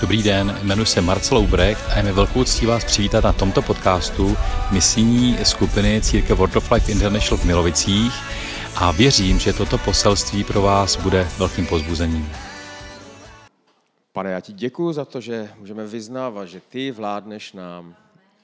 Dobrý 0.00 0.22
den, 0.22 0.58
jmenuji 0.62 0.86
se 0.86 1.00
Marcel 1.00 1.38
Ubrecht 1.38 1.90
a 1.90 1.96
je 1.96 2.02
mi 2.02 2.12
velkou 2.12 2.44
ctí 2.44 2.66
vás 2.66 2.84
přivítat 2.84 3.24
na 3.24 3.32
tomto 3.32 3.62
podcastu 3.62 4.36
misijní 4.70 5.44
skupiny 5.44 6.00
Církev 6.02 6.38
World 6.38 6.56
of 6.56 6.70
Life 6.70 6.92
International 6.92 7.38
v 7.38 7.44
Milovicích 7.44 8.12
a 8.76 8.92
věřím, 8.92 9.38
že 9.38 9.52
toto 9.52 9.78
poselství 9.78 10.44
pro 10.44 10.62
vás 10.62 10.96
bude 10.96 11.28
velkým 11.38 11.66
pozbuzením. 11.66 12.30
Pane, 14.12 14.30
já 14.30 14.40
ti 14.40 14.52
děkuji 14.52 14.92
za 14.92 15.04
to, 15.04 15.20
že 15.20 15.50
můžeme 15.58 15.86
vyznávat, 15.86 16.46
že 16.46 16.60
ty 16.60 16.90
vládneš 16.90 17.52
nám, 17.52 17.96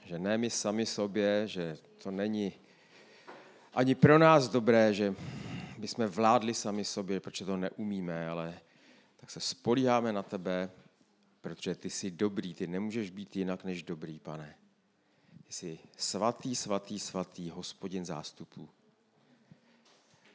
že 0.04 0.18
ne 0.18 0.38
my 0.38 0.50
sami 0.50 0.86
sobě, 0.86 1.42
že 1.48 1.76
to 2.02 2.10
není 2.10 2.52
ani 3.74 3.94
pro 3.94 4.18
nás 4.18 4.48
dobré, 4.48 4.94
že 4.94 5.14
bychom 5.78 6.06
vládli 6.06 6.54
sami 6.54 6.84
sobě, 6.84 7.20
protože 7.20 7.44
to 7.44 7.56
neumíme, 7.56 8.28
ale 8.28 8.54
tak 9.20 9.30
se 9.30 9.40
spolíháme 9.40 10.12
na 10.12 10.22
tebe, 10.22 10.70
protože 11.44 11.74
ty 11.74 11.90
jsi 11.90 12.10
dobrý, 12.10 12.54
ty 12.54 12.66
nemůžeš 12.66 13.10
být 13.10 13.36
jinak 13.36 13.64
než 13.64 13.82
dobrý, 13.82 14.18
pane. 14.18 14.56
Ty 15.46 15.52
jsi 15.52 15.78
svatý, 15.96 16.56
svatý, 16.56 16.98
svatý, 16.98 17.50
hospodin 17.50 18.04
zástupů. 18.04 18.68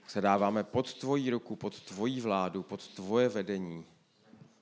Se 0.08 0.22
dáváme 0.22 0.64
pod 0.64 0.94
tvoji 0.94 1.30
ruku, 1.30 1.56
pod 1.56 1.82
tvoji 1.82 2.22
vládu, 2.22 2.64
pod 2.64 2.88
tvoje 2.88 3.30
vedení. 3.30 3.86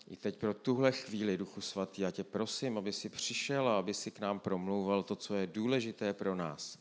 I 0.09 0.15
teď 0.15 0.37
pro 0.37 0.53
tuhle 0.53 0.91
chvíli, 0.91 1.37
Duchu 1.37 1.61
Svatý, 1.61 2.01
já 2.01 2.11
tě 2.11 2.23
prosím, 2.23 2.77
aby 2.77 2.93
si 2.93 3.09
přišel 3.09 3.67
a 3.67 3.79
aby 3.79 3.93
si 3.93 4.11
k 4.11 4.19
nám 4.19 4.39
promlouval 4.39 5.03
to, 5.03 5.15
co 5.15 5.35
je 5.35 5.47
důležité 5.47 6.13
pro 6.13 6.35
nás. 6.35 6.79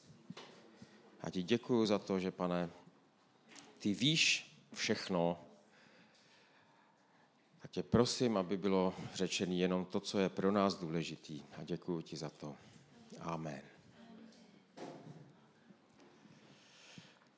Já 1.23 1.31
ti 1.31 1.43
děkuji 1.43 1.87
za 1.87 1.99
to, 1.99 2.19
že, 2.19 2.31
pane, 2.31 2.71
ty 3.79 3.95
víš 3.95 4.53
všechno, 4.75 5.46
tak 7.67 7.73
tě 7.73 7.83
prosím, 7.83 8.37
aby 8.37 8.57
bylo 8.57 8.95
řečené 9.15 9.55
jenom 9.55 9.85
to, 9.85 10.01
co 10.01 10.19
je 10.19 10.29
pro 10.29 10.53
nás 10.53 10.75
důležitý. 10.75 11.43
A 11.59 11.65
děkuji 11.65 12.01
ti 12.01 12.17
za 12.17 12.31
to. 12.31 12.57
Amen. 13.21 13.63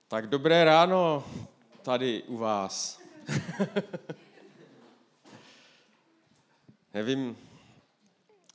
Tak 0.08 0.27
dobré 0.27 0.64
ráno 0.64 1.25
tady 1.83 2.22
u 2.22 2.36
vás. 2.36 3.00
Nevím, 6.95 7.39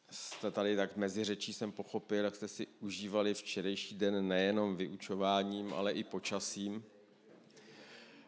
jste 0.10 0.52
tady 0.52 0.76
tak 0.76 0.98
mezi 0.98 1.24
řečí 1.24 1.54
jsem 1.54 1.72
pochopil, 1.72 2.24
jak 2.24 2.36
jste 2.36 2.48
si 2.48 2.68
užívali 2.80 3.34
včerejší 3.34 3.96
den 3.96 4.28
nejenom 4.28 4.76
vyučováním, 4.76 5.74
ale 5.74 5.92
i 5.92 6.04
počasím. 6.04 6.84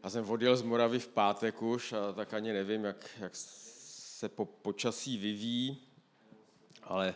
Já 0.06 0.10
jsem 0.10 0.30
odjel 0.30 0.58
z 0.58 0.62
Moravy 0.62 1.00
v 1.00 1.08
pátek 1.08 1.62
už 1.62 1.94
a 1.94 2.14
tak 2.14 2.34
ani 2.34 2.54
nevím, 2.54 2.84
jak, 2.84 3.10
jak 3.20 3.32
se 3.36 4.30
po 4.30 4.46
počasí 4.46 5.18
vyvíjí, 5.18 5.78
ale 6.84 7.16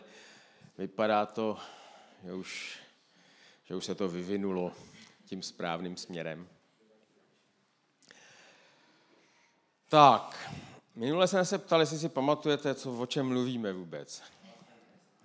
vypadá 0.78 1.26
to, 1.26 1.58
že 2.24 2.32
už, 2.32 2.78
že 3.64 3.74
už 3.74 3.84
se 3.84 3.94
to 3.94 4.08
vyvinulo 4.08 4.72
tím 5.24 5.42
správným 5.42 5.96
směrem. 5.96 6.48
Tak, 9.88 10.50
minule 10.94 11.28
jsem 11.28 11.44
se 11.44 11.58
ptal, 11.58 11.80
jestli 11.80 11.98
si 11.98 12.08
pamatujete, 12.08 12.74
co, 12.74 12.98
o 12.98 13.06
čem 13.06 13.28
mluvíme 13.28 13.72
vůbec. 13.72 14.22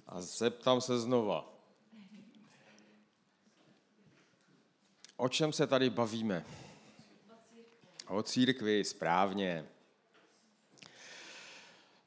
A 0.08 0.22
zeptám 0.22 0.82
se 0.82 1.00
znova. 1.00 1.54
O 5.18 5.30
čem 5.30 5.54
se 5.54 5.68
tady 5.68 5.90
bavíme? 5.90 6.46
O 8.08 8.24
církvi, 8.24 8.84
správně. 8.84 9.66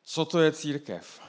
Co 0.03 0.25
to 0.25 0.41
je 0.41 0.53
církev? 0.53 1.21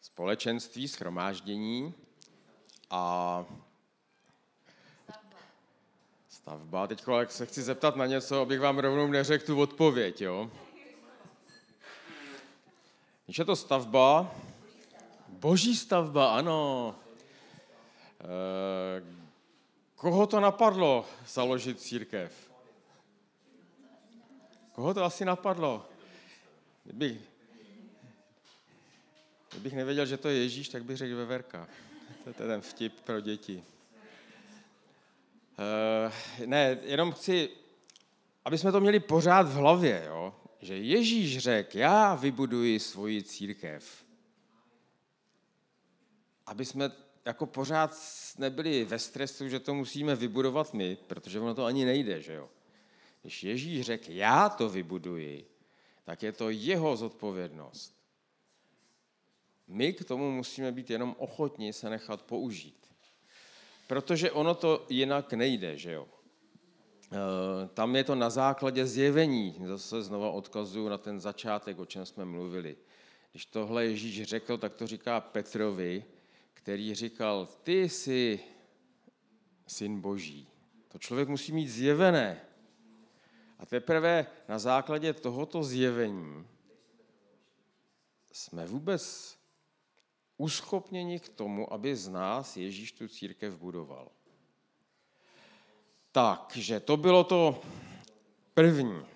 Společenství, 0.00 0.88
schromáždění 0.88 1.94
a 2.90 3.44
stavba. 6.28 6.86
Teď 6.86 7.04
se 7.28 7.46
chci 7.46 7.62
zeptat 7.62 7.96
na 7.96 8.06
něco, 8.06 8.40
abych 8.40 8.60
vám 8.60 8.78
rovnou 8.78 9.06
neřekl 9.06 9.46
tu 9.46 9.60
odpověď. 9.60 10.20
Jo? 10.20 10.50
Když 13.24 13.38
je 13.38 13.44
to 13.44 13.56
stavba, 13.56 14.34
boží 15.28 15.76
stavba, 15.76 16.36
ano. 16.38 16.94
Eh, 18.22 19.02
koho 19.96 20.26
to 20.26 20.40
napadlo 20.40 21.06
založit 21.26 21.80
církev? 21.80 22.50
Koho 24.72 24.94
to 24.94 25.04
asi 25.04 25.24
napadlo? 25.24 25.86
Kdybych, 26.84 27.20
kdybych 29.50 29.72
nevěděl, 29.72 30.06
že 30.06 30.16
to 30.16 30.28
je 30.28 30.36
Ježíš, 30.36 30.68
tak 30.68 30.84
bych 30.84 30.96
řekl 30.96 31.16
Veverka. 31.16 31.68
To 32.24 32.42
je 32.42 32.48
ten 32.48 32.60
vtip 32.60 33.00
pro 33.00 33.20
děti. 33.20 33.64
Uh, 35.58 36.12
ne, 36.46 36.78
jenom 36.82 37.12
chci, 37.12 37.50
aby 38.44 38.58
jsme 38.58 38.72
to 38.72 38.80
měli 38.80 39.00
pořád 39.00 39.48
v 39.48 39.54
hlavě, 39.54 40.04
jo? 40.06 40.34
že 40.60 40.78
Ježíš 40.78 41.38
řekl, 41.38 41.78
já 41.78 42.14
vybuduji 42.14 42.80
svoji 42.80 43.22
církev. 43.22 44.04
Aby 46.46 46.64
jsme 46.64 46.90
jako 47.24 47.46
pořád 47.46 47.96
nebyli 48.38 48.84
ve 48.84 48.98
stresu, 48.98 49.48
že 49.48 49.60
to 49.60 49.74
musíme 49.74 50.16
vybudovat 50.16 50.74
my, 50.74 50.96
protože 51.06 51.40
ono 51.40 51.54
to 51.54 51.64
ani 51.64 51.84
nejde, 51.84 52.22
že 52.22 52.34
jo. 52.34 52.48
Když 53.22 53.44
Ježíš 53.44 53.86
řekl, 53.86 54.04
já 54.08 54.48
to 54.48 54.68
vybuduji, 54.68 55.46
tak 56.04 56.22
je 56.22 56.32
to 56.32 56.50
jeho 56.50 56.96
zodpovědnost. 56.96 57.94
My 59.68 59.92
k 59.92 60.04
tomu 60.04 60.30
musíme 60.30 60.72
být 60.72 60.90
jenom 60.90 61.16
ochotní 61.18 61.72
se 61.72 61.90
nechat 61.90 62.22
použít. 62.22 62.82
Protože 63.86 64.30
ono 64.30 64.54
to 64.54 64.86
jinak 64.88 65.32
nejde, 65.32 65.78
že 65.78 65.92
jo. 65.92 66.08
E, 67.12 67.68
tam 67.68 67.96
je 67.96 68.04
to 68.04 68.14
na 68.14 68.30
základě 68.30 68.86
zjevení. 68.86 69.56
Zase 69.66 70.02
znova 70.02 70.30
odkazuju 70.30 70.88
na 70.88 70.98
ten 70.98 71.20
začátek, 71.20 71.78
o 71.78 71.86
čem 71.86 72.06
jsme 72.06 72.24
mluvili. 72.24 72.76
Když 73.30 73.46
tohle 73.46 73.84
Ježíš 73.86 74.22
řekl, 74.22 74.58
tak 74.58 74.74
to 74.74 74.86
říká 74.86 75.20
Petrovi, 75.20 76.04
který 76.62 76.94
říkal, 76.94 77.46
ty 77.62 77.88
jsi 77.88 78.40
syn 79.66 80.00
boží. 80.00 80.48
To 80.88 80.98
člověk 80.98 81.28
musí 81.28 81.52
mít 81.52 81.68
zjevené. 81.68 82.40
A 83.58 83.66
teprve 83.66 84.26
na 84.48 84.58
základě 84.58 85.12
tohoto 85.12 85.62
zjevení 85.62 86.46
jsme 88.32 88.66
vůbec 88.66 89.36
uschopněni 90.36 91.20
k 91.20 91.28
tomu, 91.28 91.72
aby 91.72 91.96
z 91.96 92.08
nás 92.08 92.56
Ježíš 92.56 92.92
tu 92.92 93.08
církev 93.08 93.56
budoval. 93.56 94.08
Takže 96.12 96.80
to 96.80 96.96
bylo 96.96 97.24
to 97.24 97.62
první. 98.54 99.06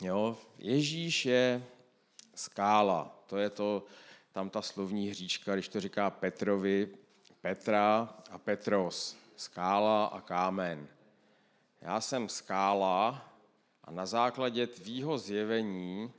Jo, 0.00 0.38
Ježíš 0.58 1.26
je 1.26 1.66
skála. 2.34 3.22
To 3.26 3.36
je 3.36 3.50
to, 3.50 3.84
tam 4.36 4.50
ta 4.50 4.62
slovní 4.62 5.08
hříčka, 5.08 5.54
když 5.54 5.68
to 5.68 5.80
říká 5.80 6.10
Petrovi, 6.10 6.88
Petra 7.40 8.14
a 8.30 8.38
Petros, 8.38 9.16
skála 9.36 10.06
a 10.06 10.20
kámen. 10.20 10.88
Já 11.80 12.00
jsem 12.00 12.28
skála 12.28 13.28
a 13.84 13.90
na 13.90 14.06
základě 14.06 14.66
tvýho 14.66 15.18
zjevení 15.18 16.12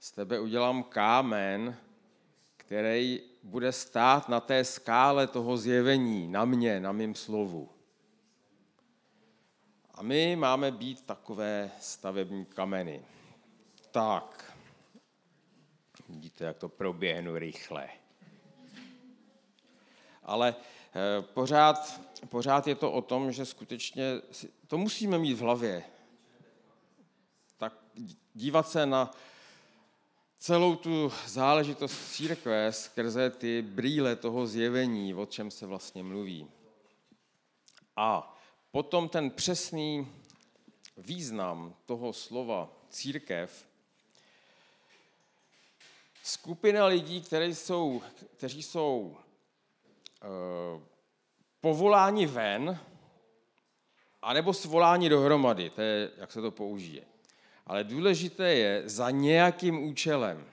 z 0.00 0.12
tebe 0.12 0.40
udělám 0.40 0.82
kámen, 0.82 1.76
který 2.56 3.22
bude 3.42 3.72
stát 3.72 4.28
na 4.28 4.40
té 4.40 4.64
skále 4.64 5.26
toho 5.26 5.56
zjevení, 5.56 6.28
na 6.28 6.44
mě, 6.44 6.80
na 6.80 6.92
mém 6.92 7.14
slovu. 7.14 7.68
A 9.94 10.02
my 10.02 10.36
máme 10.36 10.70
být 10.70 11.06
takové 11.06 11.70
stavební 11.80 12.44
kameny. 12.44 13.04
Tak, 13.90 14.49
vidíte, 16.08 16.44
jak 16.44 16.58
to 16.58 16.68
proběhnu 16.68 17.38
rychle. 17.38 17.88
Ale 20.22 20.54
eh, 20.58 21.22
pořád, 21.22 22.00
pořád 22.28 22.66
je 22.66 22.74
to 22.74 22.92
o 22.92 23.02
tom, 23.02 23.32
že 23.32 23.46
skutečně 23.46 24.04
to 24.66 24.78
musíme 24.78 25.18
mít 25.18 25.34
v 25.34 25.40
hlavě. 25.40 25.84
Tak 27.56 27.74
dívat 28.34 28.68
se 28.68 28.86
na 28.86 29.10
celou 30.38 30.76
tu 30.76 31.12
záležitost 31.26 32.12
církve 32.12 32.72
skrze 32.72 33.30
ty 33.30 33.62
brýle 33.62 34.16
toho 34.16 34.46
zjevení, 34.46 35.14
o 35.14 35.26
čem 35.26 35.50
se 35.50 35.66
vlastně 35.66 36.02
mluví. 36.02 36.50
A 37.96 38.36
potom 38.70 39.08
ten 39.08 39.30
přesný 39.30 40.08
význam 40.96 41.74
toho 41.84 42.12
slova 42.12 42.72
církev, 42.88 43.66
skupina 46.30 46.86
lidí, 46.86 47.20
kteří 47.20 47.54
jsou, 47.54 48.02
kteří 48.36 48.62
jsou 48.62 49.16
uh, 50.24 50.82
povoláni 51.60 52.26
ven, 52.26 52.80
A 54.22 54.32
nebo 54.32 54.52
svolání 54.52 55.08
dohromady, 55.08 55.70
to 55.70 55.80
je, 55.80 56.10
jak 56.16 56.32
se 56.32 56.40
to 56.40 56.50
použije. 56.50 57.02
Ale 57.66 57.84
důležité 57.84 58.54
je 58.54 58.82
za 58.88 59.10
nějakým 59.10 59.84
účelem. 59.84 60.46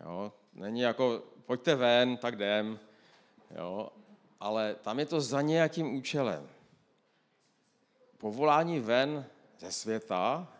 Jo? 0.00 0.32
Není 0.52 0.80
jako, 0.80 1.22
pojďte 1.46 1.74
ven, 1.74 2.16
tak 2.16 2.34
jdem. 2.34 2.78
Jo? 3.56 3.90
Ale 4.40 4.74
tam 4.74 4.98
je 4.98 5.06
to 5.06 5.20
za 5.20 5.40
nějakým 5.40 5.94
účelem. 5.96 6.48
Povolání 8.18 8.80
ven 8.80 9.26
ze 9.58 9.72
světa 9.72 10.53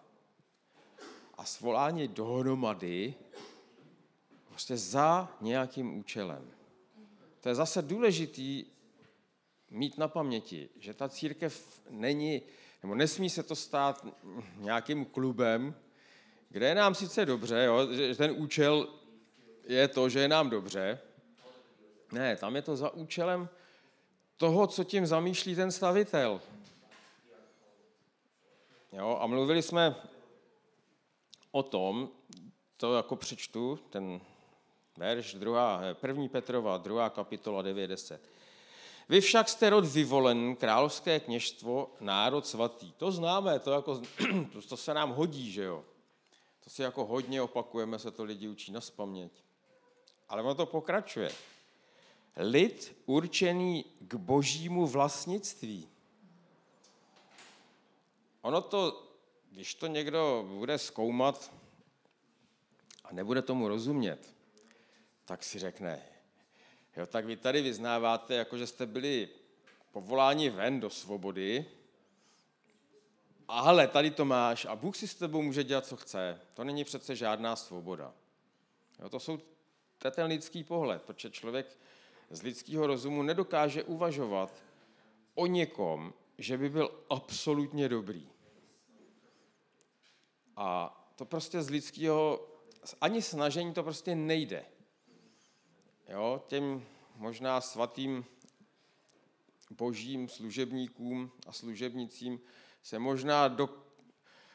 a 1.39 1.45
svolání 1.45 2.09
dohromady 2.09 3.15
prostě 4.49 4.77
za 4.77 5.37
nějakým 5.41 5.99
účelem. 5.99 6.51
To 7.41 7.49
je 7.49 7.55
zase 7.55 7.83
důležitý 7.83 8.65
mít 9.71 9.99
na 9.99 10.09
paměti, 10.09 10.69
že 10.79 10.95
ta 10.95 11.09
církev 11.09 11.81
není, 11.91 12.43
nebo 12.83 12.95
nesmí 12.95 13.31
se 13.31 13.43
to 13.43 13.57
stát 13.57 14.07
nějakým 14.57 15.05
klubem, 15.05 15.75
kde 16.49 16.69
je 16.69 16.75
nám 16.75 16.95
sice 16.95 17.27
dobře, 17.27 17.65
jo, 17.65 17.93
že 17.93 18.15
ten 18.15 18.35
účel 18.37 18.89
je 19.65 19.89
to, 19.89 20.09
že 20.09 20.21
je 20.21 20.29
nám 20.29 20.51
dobře. 20.51 21.01
Ne, 22.13 22.37
tam 22.37 22.57
je 22.57 22.63
to 22.63 22.77
za 22.77 22.91
účelem 22.91 23.49
toho, 24.37 24.67
co 24.67 24.85
tím 24.85 25.07
zamýšlí 25.07 25.55
ten 25.55 25.73
stavitel. 25.73 26.41
Jo, 28.93 29.19
a 29.21 29.27
mluvili 29.27 29.63
jsme 29.63 29.97
o 31.55 31.62
tom, 31.62 32.09
to 32.77 32.95
jako 32.95 33.17
přečtu, 33.17 33.79
ten 33.91 34.21
verš, 34.97 35.35
druhá, 35.35 35.81
první 35.95 36.29
Petrova, 36.29 36.79
druhá 36.79 37.11
kapitola 37.11 37.62
9.10. 37.62 38.19
Vy 39.09 39.21
však 39.21 39.49
jste 39.49 39.71
rod 39.71 39.85
vyvolen, 39.85 40.56
královské 40.56 41.21
kněžstvo, 41.21 41.91
národ 42.01 42.47
svatý. 42.47 42.93
To 42.93 43.12
známe, 43.12 43.59
to, 43.59 43.73
jako, 43.73 44.03
to 44.69 44.77
se 44.77 44.95
nám 44.95 45.12
hodí, 45.12 45.53
že 45.53 45.65
jo. 45.65 45.85
To 46.65 46.71
si 46.71 46.83
jako 46.83 47.05
hodně 47.05 47.43
opakujeme, 47.43 47.99
se 47.99 48.11
to 48.11 48.25
lidi 48.25 48.49
učí 48.49 48.73
na 48.73 48.81
spaměť. 48.81 49.33
Ale 50.29 50.43
ono 50.43 50.55
to 50.55 50.67
pokračuje. 50.67 51.33
Lid 52.37 52.97
určený 53.06 53.85
k 53.99 54.15
božímu 54.15 54.87
vlastnictví. 54.87 55.89
Ono 58.43 58.61
to, 58.61 59.05
když 59.55 59.75
to 59.75 59.87
někdo 59.87 60.45
bude 60.49 60.79
zkoumat 60.79 61.53
a 63.05 63.12
nebude 63.12 63.43
tomu 63.43 63.69
rozumět, 63.69 64.35
tak 65.25 65.45
si 65.45 65.59
řekne, 65.59 66.03
jo, 66.97 67.06
tak 67.06 67.25
vy 67.25 67.37
tady 67.37 67.62
vyznáváte, 67.62 68.35
jako 68.35 68.59
že 68.59 68.67
jste 68.67 68.87
byli 68.87 69.29
povoláni 69.93 70.51
ven 70.51 70.81
do 70.81 70.91
svobody, 70.91 71.67
ale 73.49 73.89
tady 73.89 74.11
to 74.11 74.25
máš 74.25 74.65
a 74.65 74.77
Bůh 74.77 74.97
si 74.97 75.09
s 75.09 75.15
tebou 75.15 75.43
může 75.43 75.65
dělat, 75.65 75.87
co 75.87 75.97
chce. 75.97 76.41
To 76.55 76.65
není 76.65 76.85
přece 76.85 77.17
žádná 77.17 77.56
svoboda. 77.56 78.15
Jo, 78.99 79.09
to, 79.09 79.21
jsou, 79.21 79.37
to 79.99 80.06
je 80.06 80.11
ten 80.11 80.27
lidský 80.27 80.65
pohled, 80.65 81.03
protože 81.03 81.31
člověk 81.31 81.79
z 82.31 82.43
lidského 82.43 82.87
rozumu 82.87 83.23
nedokáže 83.23 83.83
uvažovat 83.83 84.62
o 85.35 85.47
někom, 85.47 86.15
že 86.39 86.59
by 86.59 86.69
byl 86.71 87.05
absolutně 87.11 87.89
dobrý. 87.89 88.34
A 90.56 91.01
to 91.17 91.25
prostě 91.25 91.62
z 91.62 91.71
lidského, 91.71 92.49
ani 93.01 93.23
snažení 93.23 93.75
to 93.75 93.83
prostě 93.83 94.15
nejde. 94.15 94.65
Jo, 96.09 96.43
těm 96.47 96.85
možná 97.17 97.61
svatým 97.61 98.25
božím 99.71 100.29
služebníkům 100.29 101.31
a 101.47 101.53
služebnicím 101.53 102.41
se 102.83 102.99
možná 102.99 103.49
do, 103.49 103.69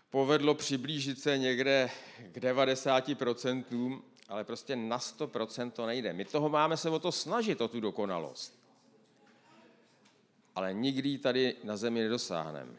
povedlo 0.10 0.56
přiblížit 0.56 1.19
se 1.19 1.38
někde 1.38 1.90
k 2.31 2.38
90%, 2.38 4.01
ale 4.28 4.44
prostě 4.44 4.75
na 4.75 5.00
100% 5.00 5.72
to 5.72 5.86
nejde. 5.86 6.13
My 6.13 6.25
toho 6.25 6.50
máme 6.50 6.78
se 6.78 6.90
o 6.90 7.00
to 7.00 7.12
snažit, 7.12 7.62
o 7.62 7.68
tu 7.68 7.80
dokonalost. 7.80 8.60
Ale 10.56 10.74
nikdy 10.74 11.18
tady 11.18 11.56
na 11.63 11.78
zemi 11.78 12.01
nedosáhneme. 12.01 12.74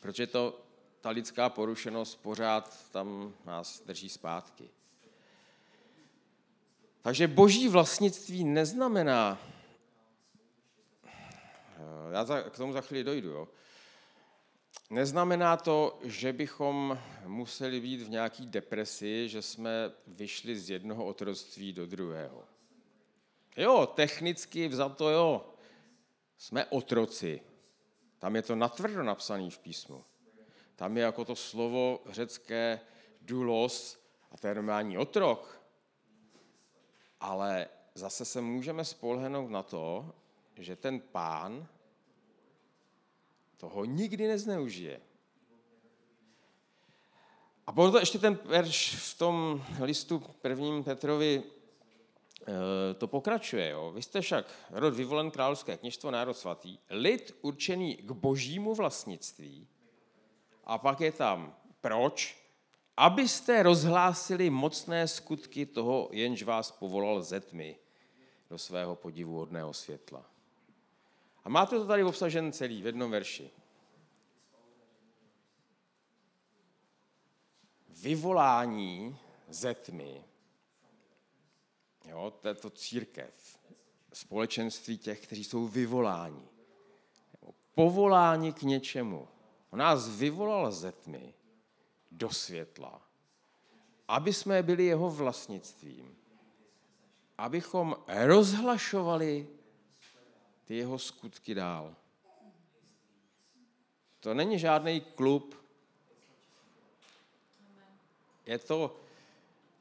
Protože 0.00 0.26
to, 0.26 0.65
ta 1.06 1.10
lidská 1.10 1.48
porušenost 1.48 2.22
pořád 2.22 2.90
tam 2.90 3.34
nás 3.44 3.80
drží 3.80 4.08
zpátky. 4.08 4.70
Takže 7.02 7.28
boží 7.28 7.68
vlastnictví 7.68 8.44
neznamená, 8.44 9.38
já 12.10 12.50
k 12.50 12.56
tomu 12.56 12.72
za 12.72 12.80
chvíli 12.80 13.04
dojdu, 13.04 13.28
jo. 13.28 13.48
Neznamená 14.90 15.56
to, 15.56 15.98
že 16.02 16.32
bychom 16.32 16.98
museli 17.26 17.80
být 17.80 18.02
v 18.02 18.10
nějaký 18.10 18.46
depresi, 18.46 19.28
že 19.28 19.42
jsme 19.42 19.92
vyšli 20.06 20.58
z 20.58 20.70
jednoho 20.70 21.04
otroctví 21.04 21.72
do 21.72 21.86
druhého. 21.86 22.44
Jo, 23.56 23.86
technicky 23.94 24.68
vzato 24.68 25.10
jo, 25.10 25.54
jsme 26.38 26.64
otroci. 26.64 27.40
Tam 28.18 28.36
je 28.36 28.42
to 28.42 28.54
natvrdo 28.54 29.02
napsané 29.02 29.50
v 29.50 29.58
písmu. 29.58 30.04
Tam 30.76 30.96
je 30.96 31.02
jako 31.02 31.24
to 31.24 31.36
slovo 31.36 32.00
řecké 32.06 32.80
dulos 33.22 33.98
a 34.32 34.36
to 34.36 34.46
je 34.46 34.54
normální 34.54 34.98
otrok 34.98 35.56
ale 37.20 37.68
zase 37.94 38.24
se 38.24 38.40
můžeme 38.40 38.84
spolehnout 38.84 39.50
na 39.50 39.62
to, 39.62 40.14
že 40.56 40.76
ten 40.76 41.00
pán 41.00 41.66
toho 43.56 43.84
nikdy 43.84 44.28
nezneužije. 44.28 45.00
A 47.66 47.72
proto 47.72 47.98
ještě 47.98 48.18
ten 48.18 48.38
verš 48.44 48.94
v 48.94 49.18
tom 49.18 49.64
listu 49.80 50.18
prvním 50.18 50.84
Petrovi 50.84 51.42
eh, 51.42 52.94
to 52.94 53.06
pokračuje. 53.06 53.68
Jo. 53.68 53.92
Vy 53.92 54.02
jste 54.02 54.20
však 54.20 54.54
rod 54.70 54.94
vyvolen 54.94 55.30
královské 55.30 55.76
kněžstvo, 55.76 56.10
národ 56.10 56.34
svatý, 56.34 56.78
lid 56.90 57.34
určený 57.40 57.96
k 57.96 58.10
božímu 58.10 58.74
vlastnictví. 58.74 59.68
A 60.66 60.78
pak 60.78 61.00
je 61.00 61.12
tam 61.12 61.56
proč? 61.80 62.46
abyste 62.96 63.62
rozhlásili 63.62 64.50
mocné 64.50 65.08
skutky 65.08 65.66
toho, 65.66 66.08
jenž 66.12 66.42
vás 66.42 66.70
povolal 66.70 67.22
ze 67.22 67.40
tmy 67.40 67.76
do 68.50 68.58
svého 68.58 68.96
podivuhodného 68.96 69.74
světla. 69.74 70.30
A 71.44 71.48
máte 71.48 71.78
to 71.78 71.86
tady 71.86 72.04
obsažen 72.04 72.52
celý 72.52 72.82
v 72.82 72.86
jednom 72.86 73.10
verši. 73.10 73.50
Vyvolání 77.88 79.18
ze 79.48 79.74
tmy, 79.74 80.24
jo, 82.04 82.32
to 82.60 82.70
církev, 82.70 83.58
společenství 84.12 84.98
těch, 84.98 85.20
kteří 85.20 85.44
jsou 85.44 85.68
vyvoláni, 85.68 86.48
povoláni 87.74 88.52
k 88.52 88.62
něčemu. 88.62 89.28
On 89.76 89.80
nás 89.84 90.08
vyvolal 90.08 90.72
ze 90.72 90.92
tmy 90.92 91.34
do 92.10 92.30
světla, 92.30 93.00
aby 94.08 94.32
jsme 94.32 94.62
byli 94.62 94.84
jeho 94.84 95.10
vlastnictvím, 95.10 96.16
abychom 97.38 97.96
rozhlašovali 98.08 99.48
ty 100.64 100.76
jeho 100.76 100.98
skutky 100.98 101.54
dál. 101.54 101.94
To 104.20 104.34
není 104.34 104.58
žádný 104.58 105.00
klub. 105.00 105.54
Je 108.46 108.58
to 108.58 108.96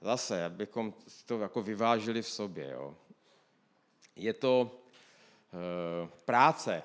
zase, 0.02 0.46
abychom 0.46 0.94
to 1.26 1.40
jako 1.40 1.62
vyvážili 1.62 2.22
v 2.22 2.30
sobě. 2.30 2.72
Jo. 2.72 2.96
Je 4.16 4.34
to 4.34 4.72
e, 5.54 6.08
práce, 6.26 6.84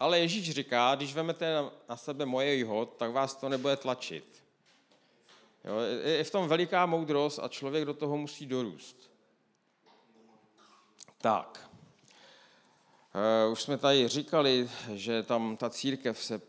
ale 0.00 0.18
Ježíš 0.18 0.50
říká, 0.50 0.94
když 0.94 1.14
vemete 1.14 1.54
na 1.88 1.96
sebe 1.96 2.26
moje 2.26 2.56
jeho, 2.56 2.86
tak 2.86 3.10
vás 3.12 3.36
to 3.36 3.48
nebude 3.48 3.76
tlačit. 3.76 4.44
Jo, 5.64 5.78
je 6.04 6.24
v 6.24 6.30
tom 6.30 6.48
veliká 6.48 6.86
moudrost 6.86 7.38
a 7.38 7.48
člověk 7.48 7.84
do 7.84 7.94
toho 7.94 8.16
musí 8.16 8.46
dorůst. 8.46 9.10
Tak. 11.18 11.70
Uh, 13.46 13.52
už 13.52 13.62
jsme 13.62 13.78
tady 13.78 14.08
říkali, 14.08 14.70
že 14.94 15.22
tam 15.22 15.56
ta 15.56 15.70
církev 15.70 16.24
se 16.24 16.40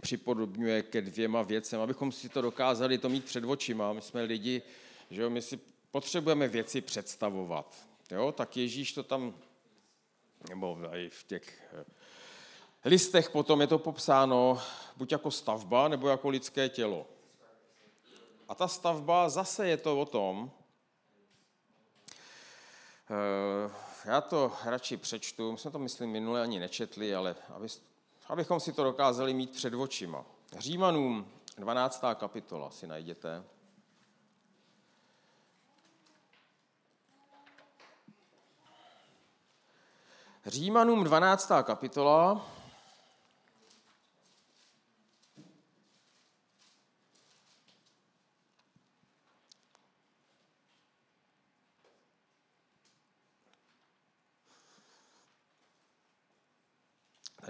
připodobňuje 0.00 0.82
ke 0.82 1.02
dvěma 1.02 1.42
věcem, 1.42 1.80
abychom 1.80 2.12
si 2.12 2.28
to 2.28 2.42
dokázali 2.42 2.98
to 2.98 3.08
mít 3.08 3.24
před 3.24 3.44
očima. 3.44 3.92
My 3.92 4.02
jsme 4.02 4.22
lidi, 4.22 4.62
že 5.10 5.22
jo, 5.22 5.30
my 5.30 5.42
si 5.42 5.60
potřebujeme 5.90 6.48
věci 6.48 6.80
představovat. 6.80 7.86
Jo, 8.10 8.32
tak 8.32 8.56
Ježíš 8.56 8.92
to 8.92 9.02
tam, 9.02 9.34
nebo 10.48 10.78
i 10.92 11.08
v 11.08 11.24
těch 11.24 11.72
eh, 11.72 11.84
listech 12.84 13.30
potom 13.30 13.60
je 13.60 13.66
to 13.66 13.78
popsáno 13.78 14.58
buď 14.96 15.12
jako 15.12 15.30
stavba, 15.30 15.88
nebo 15.88 16.08
jako 16.08 16.28
lidské 16.28 16.68
tělo. 16.68 17.06
A 18.48 18.54
ta 18.54 18.68
stavba 18.68 19.28
zase 19.28 19.68
je 19.68 19.76
to 19.76 20.00
o 20.00 20.06
tom, 20.06 20.50
eh, 23.10 23.70
já 24.04 24.20
to 24.20 24.52
radši 24.64 24.96
přečtu, 24.96 25.52
my 25.52 25.58
jsme 25.58 25.70
to, 25.70 25.78
myslím, 25.78 26.10
minule 26.10 26.42
ani 26.42 26.60
nečetli, 26.60 27.14
ale 27.14 27.36
aby, 27.48 27.68
abychom 28.28 28.60
si 28.60 28.72
to 28.72 28.84
dokázali 28.84 29.34
mít 29.34 29.50
před 29.50 29.74
očima. 29.74 30.24
Římanům 30.58 31.28
12. 31.56 32.14
kapitola 32.14 32.70
si 32.70 32.86
najděte. 32.86 33.44
Římanům 40.46 41.04
12. 41.04 41.52
kapitola, 41.62 42.46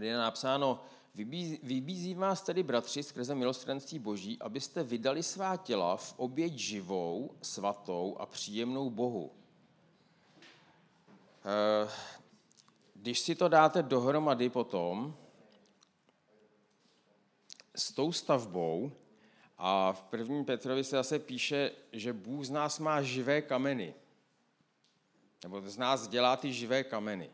Tady 0.03 0.11
je 0.11 0.19
napsáno, 0.19 0.81
vybízí 1.63 2.15
vás 2.15 2.43
tedy, 2.43 2.63
bratři, 2.63 3.03
skrze 3.03 3.35
milostrenství 3.35 3.99
Boží, 3.99 4.39
abyste 4.41 4.83
vydali 4.83 5.23
svá 5.23 5.57
těla 5.57 5.97
v 5.97 6.15
oběť 6.17 6.53
živou, 6.53 7.31
svatou 7.43 8.17
a 8.19 8.27
příjemnou 8.27 8.91
Bohu. 8.91 9.33
Eh, 11.45 11.91
když 12.95 13.21
si 13.21 13.35
to 13.35 13.49
dáte 13.49 13.83
dohromady 13.83 14.49
potom 14.49 15.17
s 17.75 17.93
tou 17.93 18.13
stavbou, 18.13 18.93
a 19.59 19.93
v 19.93 20.05
první 20.05 20.45
Petrovi 20.45 20.85
se 20.85 20.97
zase 20.97 21.19
píše, 21.19 21.71
že 21.93 22.13
Bůh 22.13 22.45
z 22.45 22.51
nás 22.51 22.79
má 22.79 23.03
živé 23.03 23.43
kameny. 23.43 23.95
Nebo 25.43 25.61
z 25.61 25.79
nás 25.79 26.09
dělá 26.09 26.37
ty 26.37 26.53
živé 26.53 26.85
kameny. 26.85 27.31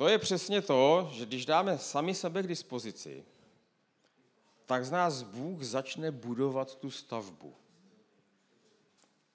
To 0.00 0.08
je 0.08 0.18
přesně 0.18 0.62
to, 0.62 1.10
že 1.12 1.26
když 1.26 1.46
dáme 1.46 1.78
sami 1.78 2.14
sebe 2.14 2.42
k 2.42 2.46
dispozici, 2.46 3.24
tak 4.66 4.84
z 4.84 4.90
nás 4.90 5.22
Bůh 5.22 5.62
začne 5.62 6.10
budovat 6.10 6.74
tu 6.74 6.90
stavbu. 6.90 7.54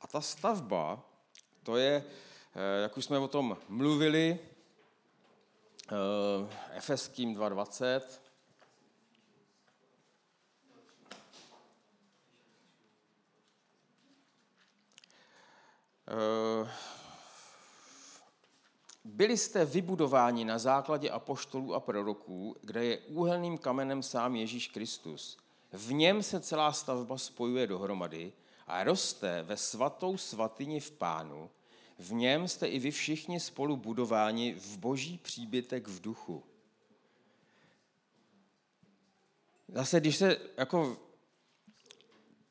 A 0.01 0.07
ta 0.07 0.21
stavba, 0.21 1.05
to 1.63 1.77
je, 1.77 2.03
eh, 2.55 2.81
jak 2.81 2.97
už 2.97 3.05
jsme 3.05 3.17
o 3.17 3.27
tom 3.27 3.57
mluvili, 3.69 4.39
eh, 5.91 5.95
Efeským 6.71 7.35
2.20, 7.35 8.21
Uh, 16.61 16.69
byli 19.05 19.37
jste 19.37 19.65
vybudováni 19.65 20.45
na 20.45 20.57
základě 20.57 21.09
apoštolů 21.09 21.73
a 21.73 21.79
proroků, 21.79 22.55
kde 22.61 22.85
je 22.85 22.97
úhelným 22.97 23.57
kamenem 23.57 24.03
sám 24.03 24.35
Ježíš 24.35 24.67
Kristus. 24.67 25.37
V 25.71 25.93
něm 25.93 26.23
se 26.23 26.39
celá 26.39 26.71
stavba 26.71 27.17
spojuje 27.17 27.67
dohromady 27.67 28.33
a 28.67 28.83
roste 28.83 29.43
ve 29.43 29.57
svatou 29.57 30.17
svatyni 30.17 30.79
v 30.79 30.91
pánu. 30.91 31.49
V 31.99 32.13
něm 32.13 32.47
jste 32.47 32.67
i 32.67 32.79
vy 32.79 32.91
všichni 32.91 33.39
spolu 33.39 33.77
budováni 33.77 34.53
v 34.53 34.77
boží 34.77 35.17
příbytek 35.17 35.87
v 35.87 36.01
duchu. 36.01 36.43
Zase, 39.67 39.99
když 39.99 40.17
se 40.17 40.37
jako 40.57 40.97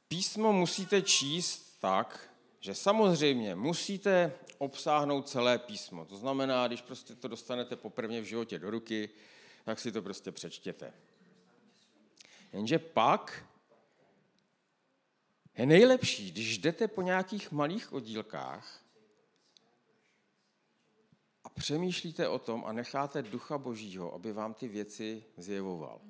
písmo 0.08 0.52
musíte 0.52 1.02
číst 1.02 1.80
tak, 1.80 2.30
že 2.64 2.74
samozřejmě 2.74 3.54
musíte 3.54 4.32
obsáhnout 4.58 5.28
celé 5.28 5.58
písmo. 5.58 6.04
To 6.04 6.16
znamená, 6.16 6.66
když 6.66 6.82
prostě 6.82 7.14
to 7.14 7.28
dostanete 7.28 7.76
poprvé 7.76 8.20
v 8.20 8.24
životě 8.24 8.58
do 8.58 8.70
ruky, 8.70 9.10
tak 9.64 9.80
si 9.80 9.92
to 9.92 10.02
prostě 10.02 10.32
přečtěte. 10.32 10.92
Jenže 12.52 12.78
pak 12.78 13.46
je 15.58 15.66
nejlepší, 15.66 16.30
když 16.30 16.58
jdete 16.58 16.88
po 16.88 17.02
nějakých 17.02 17.52
malých 17.52 17.92
oddílkách 17.92 18.84
a 21.44 21.48
přemýšlíte 21.48 22.28
o 22.28 22.38
tom 22.38 22.64
a 22.66 22.72
necháte 22.72 23.22
Ducha 23.22 23.58
Božího, 23.58 24.14
aby 24.14 24.32
vám 24.32 24.54
ty 24.54 24.68
věci 24.68 25.24
zjevoval. 25.36 26.00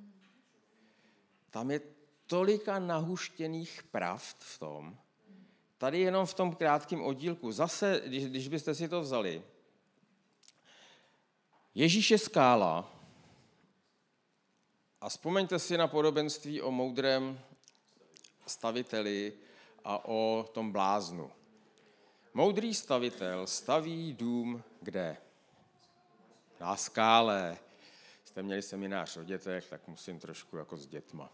Tam 1.51 1.71
je 1.71 1.81
tolika 2.27 2.79
nahuštěných 2.79 3.83
pravd 3.83 4.37
v 4.39 4.59
tom, 4.59 4.99
Tady 5.85 6.01
jenom 6.01 6.27
v 6.27 6.35
tom 6.35 6.55
krátkém 6.55 7.03
oddílku, 7.03 7.53
zase, 7.53 8.03
když, 8.05 8.27
když 8.27 8.49
byste 8.49 8.75
si 8.75 8.89
to 8.89 9.01
vzali, 9.01 9.43
Ježíš 11.75 12.11
je 12.11 12.19
skála 12.19 12.91
a 15.01 15.09
vzpomeňte 15.09 15.59
si 15.59 15.79
na 15.79 15.89
podobenství 15.89 16.63
o 16.63 16.71
moudrém 16.71 17.41
staviteli 18.47 19.33
a 19.85 20.05
o 20.05 20.49
tom 20.53 20.73
bláznu. 20.73 21.31
Moudrý 22.35 22.75
stavitel 22.75 23.47
staví 23.47 24.13
dům 24.13 24.63
kde? 24.81 25.17
Na 26.61 26.77
skále. 26.77 27.59
Jste 28.25 28.43
měli 28.43 28.63
seminář 28.63 29.17
o 29.17 29.25
dětech, 29.25 29.69
tak 29.69 29.89
musím 29.89 30.21
trošku 30.21 30.57
jako 30.57 30.77
s 30.77 30.87
dětma. 30.87 31.33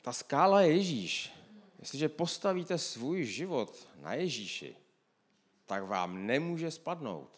Ta 0.00 0.12
skála 0.12 0.60
je 0.60 0.76
Ježíš. 0.76 1.41
Jestliže 1.82 2.08
postavíte 2.08 2.78
svůj 2.78 3.24
život 3.24 3.88
na 3.96 4.14
Ježíši, 4.14 4.76
tak 5.66 5.84
vám 5.84 6.26
nemůže 6.26 6.70
spadnout. 6.70 7.30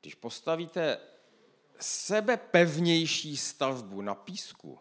Když 0.00 0.14
postavíte 0.14 1.00
sebe 1.80 2.36
pevnější 2.36 3.36
stavbu 3.36 4.02
na 4.02 4.14
písku, 4.14 4.78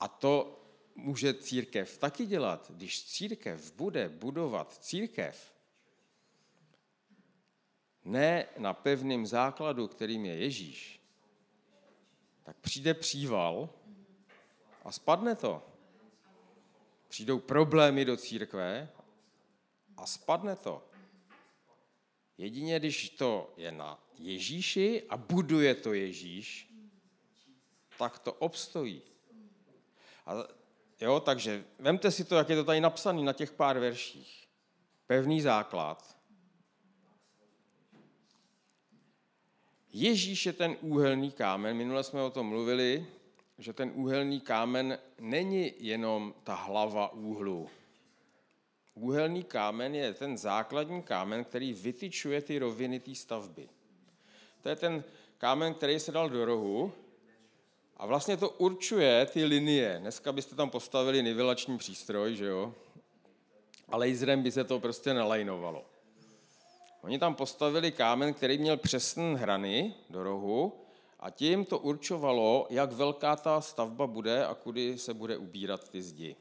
a 0.00 0.08
to 0.08 0.64
může 0.94 1.34
církev 1.34 1.98
taky 1.98 2.26
dělat, 2.26 2.70
když 2.70 3.04
církev 3.04 3.72
bude 3.72 4.08
budovat 4.08 4.78
církev, 4.84 5.54
ne 8.04 8.46
na 8.58 8.74
pevném 8.74 9.26
základu, 9.26 9.88
kterým 9.88 10.24
je 10.24 10.36
Ježíš, 10.36 11.00
tak 12.42 12.56
přijde 12.56 12.94
příval 12.94 13.81
a 14.82 14.92
spadne 14.92 15.36
to. 15.36 15.62
Přijdou 17.08 17.38
problémy 17.38 18.04
do 18.04 18.16
církve 18.16 18.88
a 19.96 20.06
spadne 20.06 20.56
to. 20.56 20.82
Jedině, 22.38 22.78
když 22.78 23.10
to 23.10 23.54
je 23.56 23.72
na 23.72 24.04
Ježíši 24.18 25.02
a 25.08 25.16
buduje 25.16 25.74
to 25.74 25.92
Ježíš, 25.92 26.74
tak 27.98 28.18
to 28.18 28.32
obstojí. 28.32 29.02
A 30.26 30.34
jo, 31.00 31.20
takže 31.20 31.64
vemte 31.78 32.10
si 32.10 32.24
to, 32.24 32.36
jak 32.36 32.48
je 32.48 32.56
to 32.56 32.64
tady 32.64 32.80
napsané 32.80 33.22
na 33.22 33.32
těch 33.32 33.52
pár 33.52 33.78
verších. 33.78 34.48
Pevný 35.06 35.40
základ. 35.40 36.18
Ježíš 39.92 40.46
je 40.46 40.52
ten 40.52 40.76
úhelný 40.80 41.30
kámen, 41.32 41.76
minule 41.76 42.04
jsme 42.04 42.22
o 42.22 42.30
tom 42.30 42.46
mluvili, 42.46 43.06
že 43.62 43.72
ten 43.72 43.92
úhelný 43.94 44.40
kámen 44.40 44.98
není 45.20 45.72
jenom 45.78 46.34
ta 46.44 46.54
hlava 46.54 47.12
úhlu. 47.12 47.70
Úhelný 48.94 49.44
kámen 49.44 49.94
je 49.94 50.14
ten 50.14 50.38
základní 50.38 51.02
kámen, 51.02 51.44
který 51.44 51.72
vytyčuje 51.72 52.42
ty 52.42 52.58
roviny 52.58 53.00
té 53.00 53.14
stavby. 53.14 53.68
To 54.62 54.68
je 54.68 54.76
ten 54.76 55.04
kámen, 55.38 55.74
který 55.74 56.00
se 56.00 56.12
dal 56.12 56.28
do 56.28 56.44
rohu 56.44 56.92
a 57.96 58.06
vlastně 58.06 58.36
to 58.36 58.50
určuje 58.50 59.26
ty 59.26 59.44
linie. 59.44 59.98
Dneska 60.00 60.32
byste 60.32 60.54
tam 60.54 60.70
postavili 60.70 61.22
nivelační 61.22 61.78
přístroj, 61.78 62.36
že 62.36 62.46
jo? 62.46 62.74
A 63.88 63.96
laserem 63.96 64.42
by 64.42 64.52
se 64.52 64.64
to 64.64 64.80
prostě 64.80 65.14
nalajnovalo. 65.14 65.84
Oni 67.02 67.18
tam 67.18 67.34
postavili 67.34 67.92
kámen, 67.92 68.34
který 68.34 68.58
měl 68.58 68.76
přesné 68.76 69.36
hrany 69.36 69.94
do 70.10 70.22
rohu 70.22 70.81
a 71.22 71.30
tím 71.30 71.64
to 71.64 71.78
určovalo, 71.78 72.66
jak 72.70 72.92
velká 72.92 73.36
ta 73.36 73.60
stavba 73.60 74.06
bude 74.06 74.46
a 74.46 74.54
kudy 74.54 74.98
se 74.98 75.14
bude 75.14 75.36
ubírat 75.36 75.88
ty 75.88 76.02
zdi. 76.02 76.36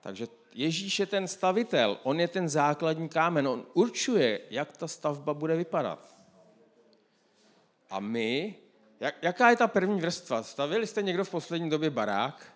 Takže 0.00 0.26
Ježíš 0.54 0.98
je 0.98 1.06
ten 1.06 1.28
stavitel, 1.28 1.98
on 2.02 2.20
je 2.20 2.28
ten 2.28 2.48
základní 2.48 3.08
kámen, 3.08 3.48
on 3.48 3.66
určuje, 3.74 4.40
jak 4.50 4.76
ta 4.76 4.88
stavba 4.88 5.34
bude 5.34 5.56
vypadat. 5.56 6.16
A 7.90 8.00
my, 8.00 8.54
jak, 9.00 9.14
jaká 9.22 9.50
je 9.50 9.56
ta 9.56 9.68
první 9.68 10.00
vrstva? 10.00 10.42
Stavili 10.42 10.86
jste 10.86 11.02
někdo 11.02 11.24
v 11.24 11.30
poslední 11.30 11.70
době 11.70 11.90
barák? 11.90 12.52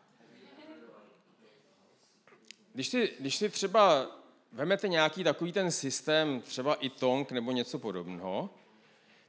Když 2.74 2.88
si, 2.88 3.12
když 3.20 3.36
si 3.36 3.48
třeba 3.48 4.06
vemete 4.52 4.88
nějaký 4.88 5.24
takový 5.24 5.52
ten 5.52 5.70
systém, 5.70 6.40
třeba 6.40 6.74
i 6.74 6.88
tong 6.88 7.32
nebo 7.32 7.52
něco 7.52 7.78
podobného, 7.78 8.50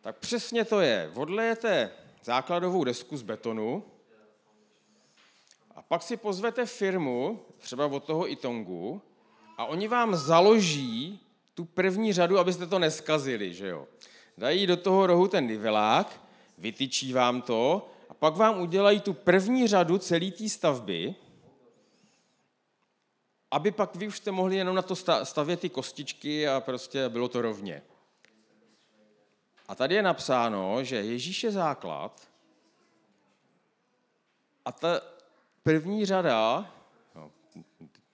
tak 0.04 0.18
přesně 0.18 0.66
to 0.66 0.82
je. 0.82 1.12
Odlejete 1.16 1.92
základovou 2.24 2.84
desku 2.84 3.18
z 3.18 3.22
betonu 3.22 3.84
a 5.76 5.82
pak 5.82 6.04
si 6.04 6.18
pozvete 6.18 6.66
firmu, 6.66 7.40
třeba 7.58 7.86
od 7.86 8.04
toho 8.04 8.32
Itongu, 8.32 9.02
a 9.58 9.66
oni 9.66 9.88
vám 9.88 10.16
založí 10.16 11.20
tu 11.54 11.66
první 11.66 12.14
řadu, 12.14 12.40
abyste 12.40 12.68
to 12.68 12.80
neskazili, 12.80 13.54
že 13.54 13.68
jo. 13.68 13.88
Dají 14.38 14.68
do 14.68 14.78
toho 14.78 15.08
rohu 15.08 15.28
ten 15.28 15.48
nivelák, 15.48 16.22
vytyčí 16.58 17.14
vám 17.14 17.42
to 17.42 17.90
a 18.10 18.14
pak 18.14 18.36
vám 18.36 18.62
udělají 18.62 19.00
tu 19.00 19.14
první 19.14 19.68
řadu 19.68 19.98
celé 19.98 20.32
té 20.32 20.50
stavby, 20.50 21.16
aby 23.52 23.72
pak 23.72 23.96
vy 23.96 24.08
už 24.08 24.18
jste 24.18 24.32
mohli 24.32 24.56
jenom 24.56 24.76
na 24.76 24.82
to 24.82 24.96
stavět 25.24 25.60
ty 25.60 25.70
kostičky 25.70 26.48
a 26.48 26.60
prostě 26.60 27.10
bylo 27.10 27.28
to 27.28 27.42
rovně. 27.42 27.82
A 29.68 29.76
tady 29.76 29.96
je 29.96 30.02
napsáno, 30.02 30.84
že 30.84 30.96
Ježíš 30.96 31.44
je 31.44 31.52
základ 31.52 32.30
a 34.66 34.72
ta 34.72 35.02
první 35.64 36.06
řada, 36.06 36.74
no, 37.16 37.32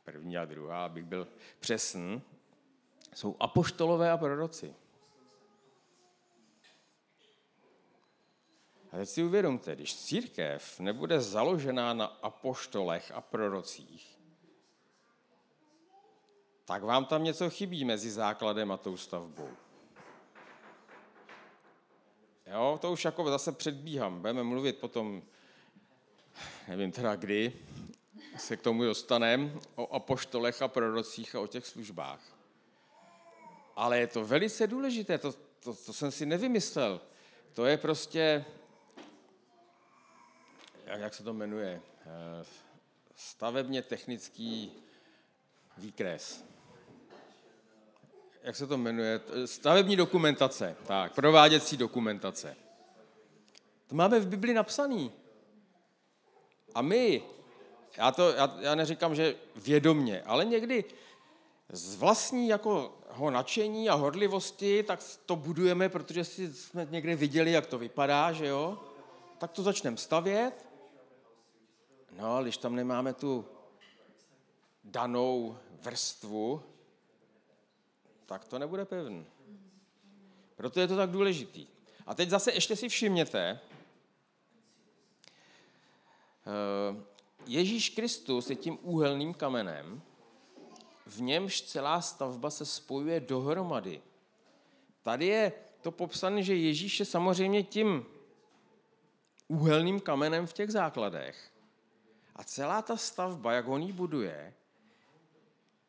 první 0.04 0.38
a 0.38 0.46
druhá, 0.46 0.86
abych 0.86 1.06
byl 1.06 1.28
přesný, 1.60 2.22
jsou 3.16 3.36
apoštolové 3.40 4.12
a 4.12 4.18
proroci. 4.18 4.76
A 8.92 8.98
teď 8.98 9.10
si 9.10 9.24
uvědomte, 9.24 9.76
když 9.76 9.96
církev 9.96 10.80
nebude 10.80 11.22
založená 11.22 11.94
na 11.94 12.06
apoštolech 12.06 13.12
a 13.12 13.22
prorocích, 13.22 14.20
tak 16.66 16.84
vám 16.84 17.06
tam 17.06 17.24
něco 17.24 17.50
chybí 17.50 17.86
mezi 17.86 18.12
základem 18.12 18.72
a 18.72 18.78
tou 18.78 18.98
stavbou. 18.98 19.50
Jo, 22.52 22.78
to 22.82 22.92
už 22.92 23.06
jako 23.06 23.30
zase 23.30 23.52
předbíhám. 23.52 24.20
Budeme 24.20 24.44
mluvit 24.44 24.78
potom, 24.78 25.22
nevím 26.68 26.92
teda 26.92 27.16
kdy, 27.16 27.54
se 28.38 28.58
k 28.58 28.62
tomu 28.62 28.84
dostaneme, 28.84 29.52
o 29.76 29.94
apoštolech 29.94 30.62
a 30.62 30.68
prorocích 30.68 31.36
a 31.36 31.40
o 31.40 31.48
těch 31.48 31.68
službách. 31.68 32.22
Ale 33.76 34.00
je 34.00 34.08
to 34.08 34.26
velice 34.26 34.68
důležité, 34.68 35.18
to, 35.18 35.34
to, 35.60 35.74
to 35.74 35.94
jsem 35.94 36.12
si 36.12 36.26
nevymyslel. 36.26 37.02
To 37.54 37.66
je 37.66 37.78
prostě, 37.78 38.46
jak, 40.86 41.00
jak 41.00 41.14
se 41.14 41.24
to 41.24 41.34
jmenuje, 41.34 41.82
eh, 42.02 42.46
stavebně 43.16 43.82
technický 43.82 44.72
výkres 45.78 46.49
jak 48.44 48.56
se 48.56 48.68
to 48.68 48.78
jmenuje, 48.78 49.22
stavební 49.46 49.96
dokumentace, 49.96 50.76
tak, 50.88 51.16
prováděcí 51.16 51.78
dokumentace. 51.78 52.56
To 53.88 53.96
máme 53.96 54.20
v 54.20 54.28
Bibli 54.28 54.54
napsaný. 54.54 55.12
A 56.76 56.82
my, 56.82 57.24
já, 57.98 58.12
to, 58.12 58.30
já, 58.30 58.58
já 58.60 58.76
neříkám, 58.76 59.16
že 59.16 59.36
vědomně, 59.56 60.22
ale 60.22 60.46
někdy 60.46 60.84
z 61.70 61.96
vlastní 61.96 62.48
jako 62.48 62.98
ho 63.10 63.32
nadšení 63.32 63.90
a 63.90 63.94
horlivosti, 63.94 64.84
tak 64.84 65.00
to 65.26 65.36
budujeme, 65.36 65.90
protože 65.90 66.24
si 66.26 66.54
jsme 66.54 66.88
někde 66.90 67.16
viděli, 67.16 67.52
jak 67.52 67.66
to 67.66 67.78
vypadá, 67.78 68.32
že 68.32 68.48
jo? 68.48 68.80
Tak 69.38 69.52
to 69.52 69.64
začneme 69.64 69.98
stavět. 69.98 70.66
No, 72.20 72.36
ale 72.36 72.44
když 72.44 72.58
tam 72.58 72.76
nemáme 72.76 73.14
tu 73.14 73.46
danou 74.84 75.58
vrstvu, 75.82 76.64
tak 78.30 78.46
to 78.46 78.60
nebude 78.60 78.86
pevný. 78.86 79.26
Proto 80.56 80.80
je 80.80 80.88
to 80.88 80.96
tak 80.96 81.10
důležitý. 81.10 81.68
A 82.06 82.16
teď 82.16 82.30
zase 82.30 82.52
ještě 82.52 82.76
si 82.76 82.90
všimněte, 82.90 83.60
eh, 86.48 87.04
Ježíš 87.46 87.90
Kristus 87.90 88.50
je 88.50 88.56
tím 88.56 88.78
úhelným 88.82 89.34
kamenem, 89.34 90.02
v 91.06 91.22
němž 91.22 91.62
celá 91.62 92.02
stavba 92.02 92.50
se 92.50 92.66
spojuje 92.66 93.20
dohromady. 93.20 94.02
Tady 95.02 95.26
je 95.26 95.54
to 95.82 95.92
popsané, 95.92 96.44
že 96.44 96.56
Ježíš 96.56 97.00
je 97.00 97.06
samozřejmě 97.06 97.64
tím 97.64 98.06
úhelným 99.48 100.00
kamenem 100.00 100.48
v 100.48 100.54
těch 100.54 100.72
základech. 100.72 101.52
A 102.36 102.44
celá 102.44 102.82
ta 102.82 102.98
stavba, 102.98 103.54
jak 103.54 103.68
on 103.68 103.82
ji 103.82 103.94
buduje, 103.94 104.54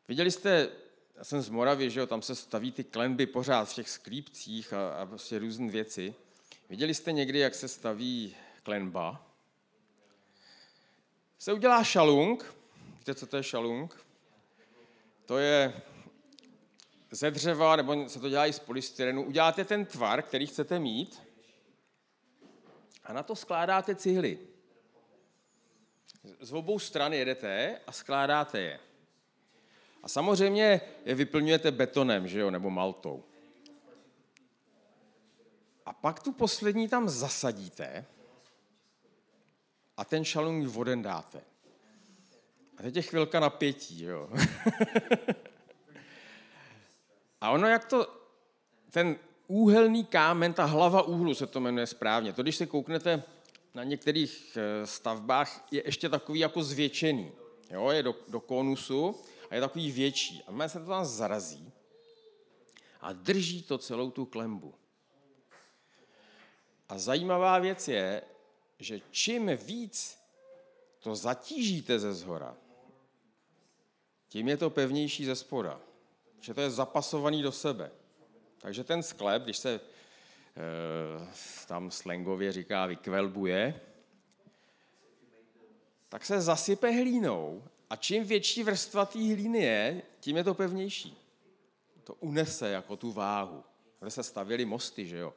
viděli 0.07 0.31
jste 0.31 0.81
já 1.21 1.25
jsem 1.25 1.41
z 1.41 1.49
Moravy, 1.49 1.89
že 1.89 1.99
jo, 1.99 2.07
tam 2.07 2.21
se 2.21 2.35
staví 2.35 2.71
ty 2.71 2.83
klenby 2.83 3.25
pořád 3.25 3.69
v 3.69 3.73
těch 3.73 3.89
sklípcích 3.89 4.73
a, 4.73 5.01
a 5.01 5.05
prostě 5.05 5.39
různé 5.39 5.71
věci. 5.71 6.15
Viděli 6.69 6.93
jste 6.93 7.11
někdy, 7.11 7.39
jak 7.39 7.55
se 7.55 7.67
staví 7.67 8.35
klenba? 8.63 9.27
Se 11.39 11.53
udělá 11.53 11.83
šalung. 11.83 12.55
Víte, 12.97 13.15
co 13.15 13.27
to 13.27 13.37
je 13.37 13.43
šalung? 13.43 14.05
To 15.25 15.37
je 15.37 15.81
ze 17.11 17.31
dřeva, 17.31 17.75
nebo 17.75 18.09
se 18.09 18.19
to 18.19 18.29
dělá 18.29 18.47
i 18.47 18.53
z 18.53 18.59
polystyrenu. 18.59 19.23
Uděláte 19.23 19.65
ten 19.65 19.85
tvar, 19.85 20.21
který 20.21 20.47
chcete 20.47 20.79
mít 20.79 21.21
a 23.03 23.13
na 23.13 23.23
to 23.23 23.35
skládáte 23.35 23.95
cihly. 23.95 24.39
Z 26.39 26.53
obou 26.53 26.79
stran 26.79 27.13
jedete 27.13 27.79
a 27.87 27.91
skládáte 27.91 28.61
je. 28.61 28.79
A 30.03 30.07
samozřejmě 30.07 30.81
je 31.05 31.15
vyplňujete 31.15 31.71
betonem, 31.71 32.27
že 32.27 32.39
jo, 32.39 32.51
nebo 32.51 32.69
maltou. 32.69 33.23
A 35.85 35.93
pak 35.93 36.19
tu 36.19 36.31
poslední 36.31 36.87
tam 36.87 37.09
zasadíte 37.09 38.05
a 39.97 40.05
ten 40.05 40.25
šalung 40.25 40.67
voden 40.67 41.01
dáte. 41.01 41.41
A 42.77 42.81
teď 42.81 42.95
je 42.95 43.01
chvilka 43.01 43.39
napětí, 43.39 44.03
jo. 44.03 44.29
a 47.41 47.51
ono 47.51 47.67
jak 47.67 47.85
to, 47.85 48.07
ten 48.91 49.15
úhelný 49.47 50.05
kámen, 50.05 50.53
ta 50.53 50.65
hlava 50.65 51.01
úhlu 51.01 51.35
se 51.35 51.47
to 51.47 51.59
jmenuje 51.59 51.87
správně. 51.87 52.33
To, 52.33 52.41
když 52.41 52.55
se 52.55 52.65
kouknete 52.65 53.23
na 53.73 53.83
některých 53.83 54.57
eh, 54.57 54.87
stavbách, 54.87 55.67
je 55.71 55.83
ještě 55.85 56.09
takový 56.09 56.39
jako 56.39 56.63
zvětšený. 56.63 57.31
Jo, 57.69 57.89
je 57.89 58.03
do, 58.03 58.15
do 58.27 58.39
konusu 58.39 59.15
a 59.51 59.55
je 59.55 59.61
takový 59.61 59.91
větší. 59.91 60.43
A 60.47 60.67
se 60.67 60.79
to 60.79 60.85
tam 60.85 61.05
zarazí 61.05 61.71
a 63.01 63.13
drží 63.13 63.63
to 63.63 63.77
celou 63.77 64.11
tu 64.11 64.25
klembu. 64.25 64.73
A 66.89 66.97
zajímavá 66.97 67.59
věc 67.59 67.87
je, 67.87 68.21
že 68.79 69.01
čím 69.11 69.51
víc 69.57 70.17
to 70.99 71.15
zatížíte 71.15 71.99
ze 71.99 72.13
zhora, 72.13 72.57
tím 74.27 74.47
je 74.47 74.57
to 74.57 74.69
pevnější 74.69 75.25
ze 75.25 75.35
spoda. 75.35 75.81
Že 76.39 76.53
to 76.53 76.61
je 76.61 76.69
zapasovaný 76.69 77.41
do 77.41 77.51
sebe. 77.51 77.91
Takže 78.57 78.83
ten 78.83 79.03
sklep, 79.03 79.43
když 79.43 79.57
se 79.57 79.73
e, 79.73 79.79
tam 81.67 81.91
slangově 81.91 82.51
říká 82.51 82.85
vykvelbuje, 82.85 83.81
tak 86.09 86.25
se 86.25 86.41
zasype 86.41 86.91
hlínou 86.91 87.63
a 87.91 87.95
čím 87.95 88.23
větší 88.23 88.63
vrstva 88.63 89.05
té 89.05 89.19
hlíny 89.19 89.59
je, 89.59 90.01
tím 90.19 90.37
je 90.37 90.43
to 90.43 90.53
pevnější. 90.53 91.17
To 92.03 92.13
unese 92.13 92.69
jako 92.69 92.97
tu 92.97 93.11
váhu. 93.11 93.63
Kde 93.99 94.11
se 94.11 94.23
stavěly 94.23 94.65
mosty, 94.65 95.07
že 95.07 95.17
jo. 95.17 95.33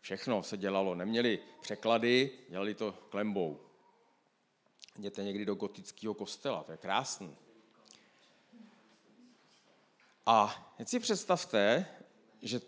Všechno 0.00 0.42
se 0.42 0.56
dělalo. 0.56 0.94
Neměli 0.94 1.38
překlady, 1.60 2.30
dělali 2.48 2.74
to 2.74 2.92
klembou. 2.92 3.60
Jděte 4.98 5.22
někdy 5.22 5.44
do 5.44 5.54
gotického 5.54 6.14
kostela, 6.14 6.62
to 6.62 6.72
je 6.72 6.78
krásný. 6.78 7.36
A 10.26 10.72
teď 10.76 10.88
si 10.88 11.00
představte, 11.00 11.86
že 12.42 12.60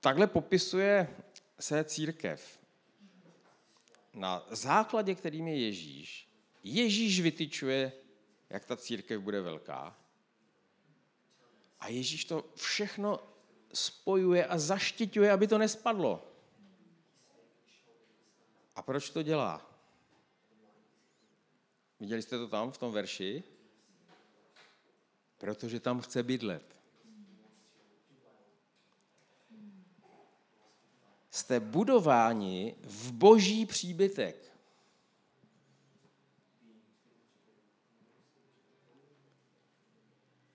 takhle 0.00 0.26
popisuje 0.26 1.16
se 1.60 1.84
církev. 1.84 2.58
Na 4.14 4.46
základě, 4.50 5.14
kterým 5.14 5.48
je 5.48 5.60
Ježíš, 5.60 6.28
Ježíš 6.62 7.20
vytyčuje 7.20 7.92
jak 8.50 8.64
ta 8.64 8.76
církev 8.76 9.20
bude 9.20 9.40
velká. 9.40 9.96
A 11.80 11.88
Ježíš 11.88 12.24
to 12.24 12.44
všechno 12.54 13.20
spojuje 13.72 14.46
a 14.46 14.58
zaštiťuje, 14.58 15.30
aby 15.32 15.46
to 15.46 15.58
nespadlo. 15.58 16.32
A 18.76 18.82
proč 18.82 19.10
to 19.10 19.22
dělá? 19.22 19.70
Viděli 22.00 22.22
jste 22.22 22.38
to 22.38 22.48
tam 22.48 22.70
v 22.70 22.78
tom 22.78 22.92
verši? 22.92 23.44
Protože 25.38 25.80
tam 25.80 26.00
chce 26.00 26.22
bydlet. 26.22 26.76
Jste 31.30 31.60
budováni 31.60 32.76
v 32.82 33.12
boží 33.12 33.66
příbytek. 33.66 34.45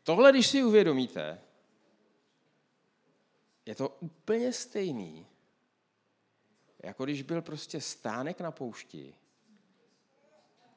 Tohle, 0.03 0.31
když 0.31 0.47
si 0.47 0.63
uvědomíte, 0.63 1.41
je 3.65 3.75
to 3.75 3.89
úplně 3.89 4.53
stejný, 4.53 5.27
jako 6.83 7.03
když 7.05 7.21
byl 7.21 7.41
prostě 7.41 7.81
stánek 7.81 8.41
na 8.41 8.51
poušti, 8.51 9.15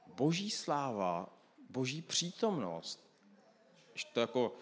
boží 0.07 0.51
sláva, 0.51 1.39
boží 1.71 2.03
přítomnost, 2.03 3.11
když 3.93 4.05
to 4.05 4.21
jako 4.21 4.53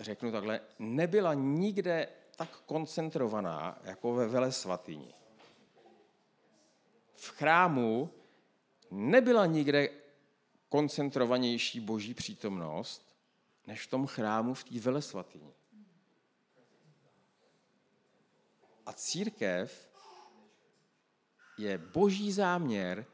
řeknu 0.00 0.32
takhle, 0.32 0.60
nebyla 0.78 1.34
nikde 1.34 2.08
tak 2.36 2.60
koncentrovaná 2.66 3.78
jako 3.84 4.14
ve 4.14 4.28
vele 4.28 4.52
svatyni. 4.52 5.14
V 7.14 7.28
chrámu 7.28 8.10
nebyla 8.90 9.46
nikde 9.46 9.88
koncentrovanější 10.68 11.80
boží 11.80 12.14
přítomnost, 12.14 13.07
než 13.68 13.86
v 13.86 13.90
tom 13.90 14.06
chrámu 14.06 14.54
v 14.54 14.64
té 14.64 14.80
velesvatyni. 14.80 15.54
A 18.86 18.92
církev 18.92 19.90
je 21.58 21.78
boží 21.78 22.32
záměr, 22.32 23.06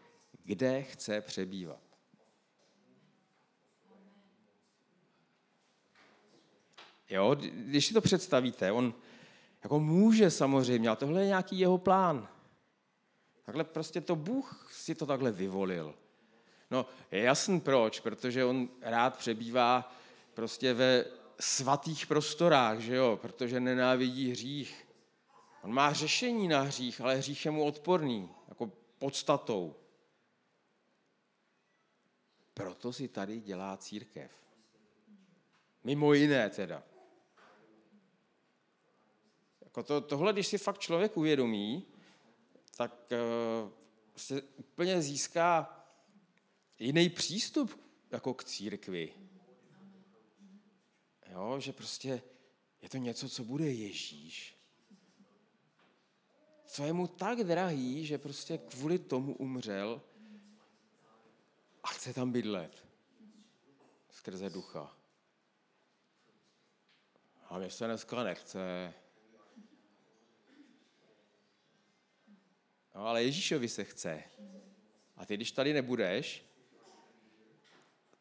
kde 0.44 0.82
chce 0.82 1.20
přebývat. 1.20 1.82
Jo, 7.10 7.34
když 7.40 7.86
si 7.86 7.94
to 7.94 8.00
představíte, 8.00 8.72
on 8.72 8.94
jako 9.62 9.80
může 9.80 10.30
samozřejmě, 10.30 10.88
a 10.88 10.96
tohle 10.96 11.20
je 11.20 11.26
nějaký 11.26 11.58
jeho 11.58 11.78
plán. 11.78 12.28
Takhle 13.42 13.64
prostě 13.64 14.00
to 14.00 14.16
Bůh 14.16 14.68
si 14.72 14.94
to 14.94 15.06
takhle 15.06 15.32
vyvolil. 15.32 15.94
No, 16.70 16.86
je 17.10 17.22
jasný 17.22 17.60
proč, 17.60 18.00
protože 18.00 18.44
on 18.44 18.68
rád 18.80 19.16
přebývá 19.16 19.92
prostě 20.34 20.74
ve 20.74 21.04
svatých 21.40 22.06
prostorách, 22.06 22.78
že 22.78 22.94
jo, 22.94 23.18
protože 23.22 23.60
nenávidí 23.60 24.30
hřích. 24.30 24.88
On 25.62 25.72
má 25.72 25.92
řešení 25.92 26.48
na 26.48 26.60
hřích, 26.60 27.00
ale 27.00 27.16
hřích 27.16 27.44
je 27.44 27.50
mu 27.50 27.64
odporný, 27.64 28.30
jako 28.48 28.72
podstatou. 28.98 29.76
Proto 32.54 32.92
si 32.92 33.08
tady 33.08 33.40
dělá 33.40 33.76
církev. 33.76 34.30
Mimo 35.84 36.12
jiné 36.12 36.50
teda. 36.50 36.82
Jako 39.60 39.82
to, 39.82 40.00
tohle, 40.00 40.32
když 40.32 40.46
si 40.46 40.58
fakt 40.58 40.78
člověk 40.78 41.16
uvědomí, 41.16 41.86
tak 42.76 43.12
uh, 43.12 43.70
se 44.16 44.42
úplně 44.42 45.02
získá 45.02 45.80
jiný 46.78 47.08
přístup 47.08 47.80
jako 48.10 48.34
k 48.34 48.44
církvi. 48.44 49.12
Jo, 51.34 51.60
že 51.60 51.72
prostě 51.72 52.22
je 52.82 52.88
to 52.88 52.96
něco, 52.96 53.28
co 53.28 53.44
bude 53.44 53.70
Ježíš. 53.70 54.56
Co 56.66 56.84
je 56.84 56.92
mu 56.92 57.06
tak 57.06 57.38
drahý, 57.38 58.06
že 58.06 58.18
prostě 58.18 58.58
kvůli 58.58 58.98
tomu 58.98 59.36
umřel 59.36 60.02
a 61.82 61.88
chce 61.88 62.14
tam 62.14 62.32
bydlet. 62.32 62.86
Skrze 64.10 64.50
ducha. 64.50 64.96
A 67.48 67.58
mě 67.58 67.70
se 67.70 67.86
dneska 67.86 68.22
nechce. 68.24 68.94
No, 72.94 73.06
ale 73.06 73.24
Ježíšovi 73.24 73.68
se 73.68 73.84
chce. 73.84 74.22
A 75.16 75.26
ty, 75.26 75.36
když 75.36 75.52
tady 75.52 75.72
nebudeš, 75.72 76.44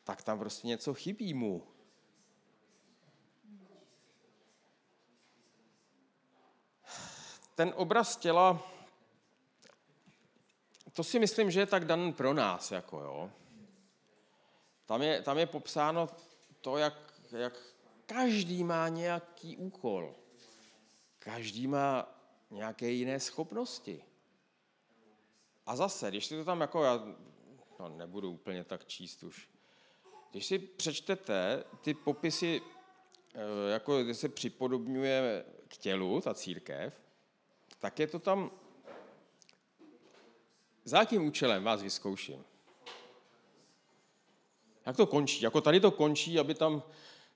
tak 0.03 0.23
tam 0.23 0.39
prostě 0.39 0.67
něco 0.67 0.93
chybí 0.93 1.33
mu. 1.33 1.72
Ten 7.55 7.73
obraz 7.75 8.17
těla, 8.17 8.73
to 10.93 11.03
si 11.03 11.19
myslím, 11.19 11.51
že 11.51 11.59
je 11.59 11.65
tak 11.65 11.85
dan 11.85 12.13
pro 12.13 12.33
nás. 12.33 12.71
Jako 12.71 12.99
jo. 12.99 13.31
Tam, 14.85 15.01
je, 15.01 15.21
tam 15.21 15.37
je 15.37 15.45
popsáno 15.45 16.09
to, 16.61 16.77
jak, 16.77 17.13
jak 17.31 17.59
každý 18.05 18.63
má 18.63 18.89
nějaký 18.89 19.57
úkol. 19.57 20.15
Každý 21.19 21.67
má 21.67 22.19
nějaké 22.51 22.89
jiné 22.89 23.19
schopnosti. 23.19 24.03
A 25.65 25.75
zase, 25.75 26.09
když 26.09 26.25
si 26.25 26.35
to 26.35 26.45
tam 26.45 26.61
jako, 26.61 26.83
já 26.83 27.05
no, 27.79 27.89
nebudu 27.89 28.31
úplně 28.31 28.63
tak 28.63 28.85
číst 28.85 29.23
už, 29.23 29.49
když 30.31 30.45
si 30.45 30.59
přečtete 30.59 31.63
ty 31.81 31.93
popisy, 31.93 32.61
eh, 33.35 33.71
jako 33.71 34.13
se 34.13 34.29
připodobňuje 34.29 35.45
k 35.67 35.77
tělu, 35.77 36.21
ta 36.21 36.33
církev, 36.33 37.03
tak 37.83 37.99
je 37.99 38.07
to 38.07 38.19
tam... 38.19 38.51
Za 40.83 40.99
jakým 40.99 41.25
účelem 41.25 41.63
vás 41.63 41.81
vyzkouším? 41.81 42.45
Jak 44.85 44.97
to 44.97 45.07
končí? 45.07 45.41
Jako 45.41 45.61
tady 45.61 45.79
to 45.79 45.91
končí, 45.91 46.39
aby 46.39 46.55
tam 46.55 46.83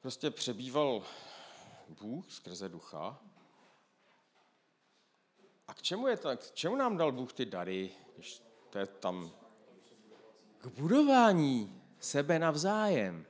prostě 0.01 0.31
přebýval 0.31 1.03
Bůh 1.89 2.31
skrze 2.31 2.69
ducha. 2.69 3.19
A 5.67 5.73
k 5.73 5.81
čemu, 5.81 6.07
je 6.07 6.17
to, 6.17 6.37
k 6.37 6.51
čemu 6.51 6.75
nám 6.75 6.97
dal 6.97 7.11
Bůh 7.11 7.33
ty 7.33 7.45
dary, 7.45 7.91
když 8.15 8.41
to 8.69 8.79
je 8.79 8.85
tam? 8.85 9.31
K 10.57 10.67
budování 10.67 11.81
sebe 11.99 12.39
navzájem. 12.39 13.25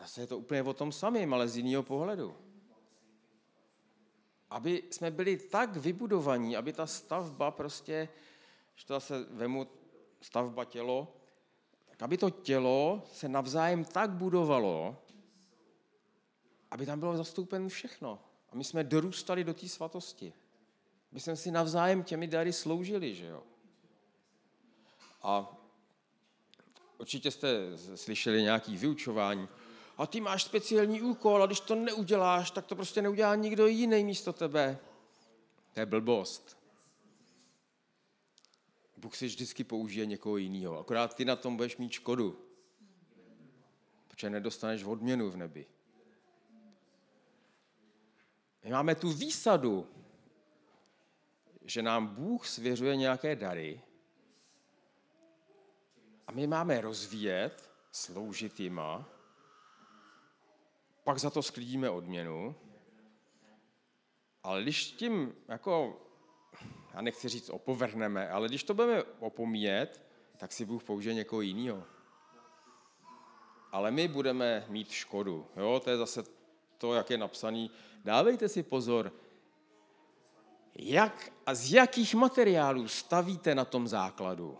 Zase 0.00 0.20
je 0.20 0.26
to 0.26 0.38
úplně 0.38 0.62
o 0.62 0.74
tom 0.74 0.92
samém, 0.92 1.34
ale 1.34 1.48
z 1.48 1.56
jiného 1.56 1.82
pohledu. 1.82 2.47
Aby 4.50 4.82
jsme 4.90 5.10
byli 5.10 5.36
tak 5.36 5.76
vybudovaní, 5.76 6.56
aby 6.56 6.72
ta 6.72 6.86
stavba 6.86 7.50
prostě, 7.50 8.08
že 8.74 8.86
to 8.86 8.94
zase 8.94 9.26
vemu 9.30 9.66
stavba 10.20 10.64
tělo, 10.64 11.14
tak 11.86 12.02
aby 12.02 12.18
to 12.18 12.30
tělo 12.30 13.02
se 13.12 13.28
navzájem 13.28 13.84
tak 13.84 14.10
budovalo, 14.10 14.96
aby 16.70 16.86
tam 16.86 17.00
bylo 17.00 17.16
zastoupeno 17.16 17.68
všechno. 17.68 18.18
A 18.52 18.56
my 18.56 18.64
jsme 18.64 18.84
dorůstali 18.84 19.44
do 19.44 19.54
té 19.54 19.68
svatosti. 19.68 20.32
My 21.12 21.20
jsme 21.20 21.36
si 21.36 21.50
navzájem 21.50 22.02
těmi 22.02 22.26
dary 22.26 22.52
sloužili, 22.52 23.14
že 23.14 23.26
jo. 23.26 23.42
A 25.22 25.56
určitě 26.98 27.30
jste 27.30 27.78
slyšeli 27.94 28.42
nějaký 28.42 28.76
vyučování. 28.76 29.48
A 29.98 30.06
ty 30.06 30.20
máš 30.20 30.42
speciální 30.42 31.02
úkol 31.02 31.42
a 31.42 31.46
když 31.46 31.60
to 31.60 31.74
neuděláš, 31.74 32.50
tak 32.50 32.66
to 32.66 32.76
prostě 32.76 33.02
neudělá 33.02 33.34
nikdo 33.34 33.66
jiný 33.66 34.04
místo 34.04 34.32
tebe. 34.32 34.78
To 35.74 35.80
je 35.80 35.86
blbost. 35.86 36.58
Bůh 38.96 39.16
si 39.16 39.26
vždycky 39.26 39.64
použije 39.64 40.06
někoho 40.06 40.36
jiného. 40.36 40.78
Akorát 40.78 41.14
ty 41.14 41.24
na 41.24 41.36
tom 41.36 41.56
budeš 41.56 41.76
mít 41.76 41.92
škodu. 41.92 42.44
Protože 44.08 44.30
nedostaneš 44.30 44.84
odměnu 44.84 45.30
v 45.30 45.36
nebi. 45.36 45.66
My 48.64 48.70
máme 48.70 48.94
tu 48.94 49.12
výsadu, 49.12 49.88
že 51.64 51.82
nám 51.82 52.06
Bůh 52.06 52.46
svěřuje 52.46 52.96
nějaké 52.96 53.36
dary 53.36 53.80
a 56.26 56.32
my 56.32 56.46
máme 56.46 56.80
rozvíjet, 56.80 57.70
sloužit 57.92 58.60
jima, 58.60 59.17
pak 61.08 61.18
za 61.18 61.30
to 61.30 61.42
sklidíme 61.42 61.90
odměnu, 61.90 62.54
ale 64.42 64.62
když 64.62 64.90
tím, 64.90 65.34
jako, 65.48 66.00
já 66.94 67.00
nechci 67.00 67.28
říct 67.28 67.50
opovrhneme, 67.50 68.30
ale 68.30 68.48
když 68.48 68.64
to 68.64 68.74
budeme 68.74 69.02
opomíjet, 69.02 70.02
tak 70.36 70.52
si 70.52 70.64
Bůh 70.64 70.84
použije 70.84 71.14
někoho 71.14 71.40
jiného. 71.40 71.84
Ale 73.72 73.90
my 73.90 74.08
budeme 74.08 74.66
mít 74.68 74.90
škodu. 74.90 75.46
Jo? 75.56 75.80
To 75.84 75.90
je 75.90 75.96
zase 75.96 76.24
to, 76.78 76.94
jak 76.94 77.10
je 77.10 77.18
napsaný. 77.18 77.70
Dávejte 78.04 78.48
si 78.48 78.62
pozor, 78.62 79.12
jak 80.74 81.32
a 81.46 81.54
z 81.54 81.72
jakých 81.72 82.14
materiálů 82.14 82.88
stavíte 82.88 83.54
na 83.54 83.64
tom 83.64 83.88
základu. 83.88 84.58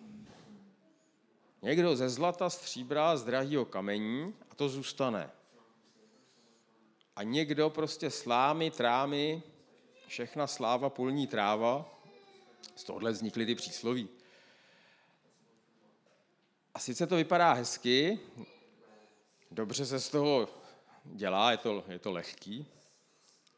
Někdo 1.63 1.97
ze 1.97 2.09
zlata, 2.09 2.51
stříbra, 2.51 3.17
z 3.17 3.25
drahého 3.25 3.65
kamení 3.65 4.35
a 4.51 4.55
to 4.55 4.69
zůstane. 4.69 5.38
A 7.19 7.23
někdo 7.23 7.71
prostě 7.71 8.11
slámy, 8.11 8.71
trámy, 8.71 9.43
všechna 10.07 10.47
sláva, 10.47 10.91
polní 10.91 11.27
tráva, 11.27 12.01
z 12.77 12.85
tohohle 12.85 13.13
vznikly 13.13 13.47
ty 13.47 13.55
přísloví. 13.55 14.09
A 16.75 16.79
sice 16.79 17.07
to 17.07 17.17
vypadá 17.17 17.53
hezky, 17.53 18.21
dobře 19.51 19.87
se 19.87 20.01
z 20.01 20.09
toho 20.09 20.49
dělá, 21.05 21.51
je 21.51 21.57
to, 21.57 21.85
je 21.89 21.99
to 21.99 22.13
lehký, 22.13 22.67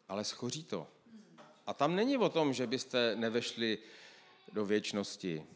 ale 0.08 0.24
schoří 0.24 0.64
to. 0.64 0.86
A 1.66 1.74
tam 1.74 1.96
není 1.96 2.16
o 2.16 2.28
tom, 2.28 2.52
že 2.52 2.66
byste 2.66 3.16
nevešli 3.16 3.78
do 4.52 4.66
věčnosti. 4.66 5.46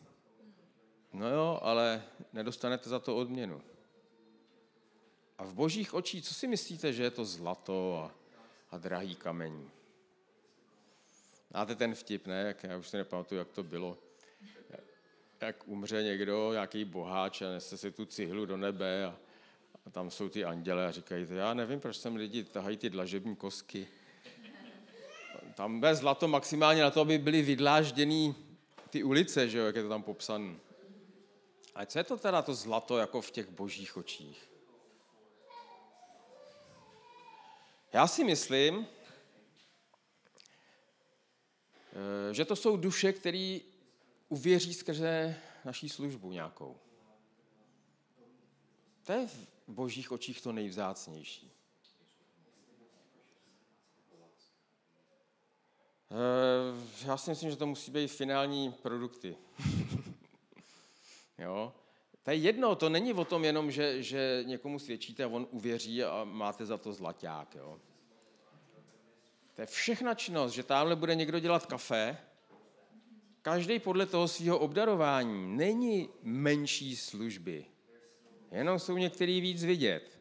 No 1.13 1.29
jo, 1.29 1.59
ale 1.63 2.05
nedostanete 2.33 2.91
za 2.91 2.99
to 2.99 3.17
odměnu. 3.17 3.63
V 5.45 5.55
božích 5.55 5.95
očích, 5.95 6.25
co 6.25 6.35
si 6.35 6.47
myslíte, 6.47 6.93
že 6.93 7.03
je 7.03 7.11
to 7.11 7.25
zlato 7.25 7.99
a, 7.99 8.15
a 8.71 8.79
drahý 8.79 9.15
kamení? 9.15 9.71
Máte 11.55 11.75
ten 11.75 11.95
vtip, 11.95 12.27
ne? 12.27 12.43
Jak, 12.47 12.65
já 12.65 12.77
už 12.77 12.89
si 12.89 12.97
nepamatuju, 12.97 13.39
jak 13.39 13.49
to 13.49 13.63
bylo. 13.63 13.99
jak 15.41 15.69
umře 15.69 16.03
někdo, 16.03 16.53
nějaký 16.53 16.85
boháč 16.85 17.43
a 17.43 17.51
nese 17.51 17.79
si 17.79 17.93
tu 17.93 18.07
cihlu 18.07 18.47
do 18.47 18.57
nebe 18.57 19.05
a, 19.05 19.17
a 19.87 19.91
tam 19.91 20.11
jsou 20.11 20.29
ty 20.29 20.45
anděle 20.45 20.87
a 20.87 20.91
říkají, 20.91 21.27
já 21.31 21.55
nevím, 21.55 21.81
proč 21.81 21.97
sem 21.97 22.17
lidi 22.17 22.45
tahají 22.45 22.77
ty 22.77 22.91
dlažební 22.91 23.37
kosky. 23.37 23.89
Tam 25.55 25.81
bez 25.81 25.99
zlato 25.99 26.29
maximálně 26.29 26.83
na 26.83 26.91
to, 26.91 27.01
aby 27.01 27.19
byly 27.19 27.43
vydlážděný 27.43 28.35
ty 28.91 29.03
ulice, 29.03 29.49
že 29.49 29.59
jo, 29.59 29.67
jak 29.67 29.77
je 29.77 29.83
to 29.83 29.89
tam 29.89 30.03
popsané. 30.03 30.55
A 31.75 31.87
co 31.87 31.99
je 31.99 32.05
to 32.05 32.17
teda 32.17 32.43
to 32.43 32.55
zlato 32.55 32.99
jako 32.99 33.21
v 33.21 33.31
těch 33.31 33.49
božích 33.49 33.97
očích? 33.97 34.54
Já 37.95 38.07
si 38.07 38.25
myslím, 38.25 38.87
eh, 41.93 42.35
že 42.35 42.45
to 42.45 42.57
jsou 42.57 42.77
duše, 42.77 43.13
které 43.13 43.59
uvěří 44.29 44.75
skrze 44.75 45.41
naší 45.65 45.89
službu 45.89 46.33
nějakou. 46.33 46.77
To 49.03 49.13
je 49.13 49.27
v 49.27 49.49
božích 49.69 50.13
očích 50.13 50.41
to 50.43 50.53
nejvzácnější. 50.53 51.53
Eh, 56.11 57.07
já 57.07 57.17
si 57.17 57.31
myslím, 57.31 57.51
že 57.51 57.57
to 57.57 57.67
musí 57.67 57.91
být 57.91 58.09
finální 58.09 58.73
produkty. 58.73 59.37
jo? 61.39 61.73
To 62.25 62.31
je 62.31 62.37
jedno, 62.37 62.75
to 62.75 62.89
není 62.89 63.13
o 63.13 63.25
tom 63.25 63.45
jenom, 63.45 63.71
že, 63.71 64.03
že 64.03 64.43
někomu 64.47 64.79
svědčíte 64.79 65.25
a 65.25 65.29
on 65.29 65.47
uvěří 65.51 66.05
a 66.05 66.25
máte 66.25 66.67
za 66.67 66.79
to 66.79 66.93
zlaťák. 66.93 67.55
Jo? 67.55 67.79
To 69.55 69.61
je 69.61 69.67
všechna 69.67 70.15
činnost, 70.15 70.53
že 70.53 70.63
tamhle 70.63 70.97
bude 70.97 71.15
někdo 71.15 71.39
dělat 71.39 71.67
kafe, 71.67 72.19
každý 73.43 73.79
podle 73.79 74.07
toho 74.07 74.29
svého 74.29 74.59
obdarování 74.59 75.57
není 75.57 76.09
menší 76.23 76.97
služby. 76.97 77.65
Jenom 78.53 78.79
jsou 78.79 78.97
některý 78.97 79.41
víc 79.41 79.65
vidět. 79.65 80.21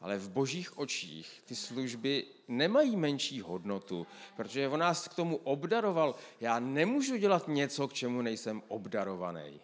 Ale 0.00 0.18
v 0.18 0.30
božích 0.30 0.78
očích 0.78 1.42
ty 1.44 1.56
služby 1.56 2.24
nemají 2.48 2.96
menší 2.96 3.40
hodnotu, 3.40 4.06
protože 4.36 4.68
on 4.68 4.80
nás 4.80 5.08
k 5.08 5.14
tomu 5.14 5.36
obdaroval. 5.36 6.14
Já 6.40 6.58
nemůžu 6.58 7.16
dělat 7.16 7.48
něco, 7.48 7.88
k 7.88 7.92
čemu 7.92 8.22
nejsem 8.22 8.62
obdarovaný. 8.68 9.60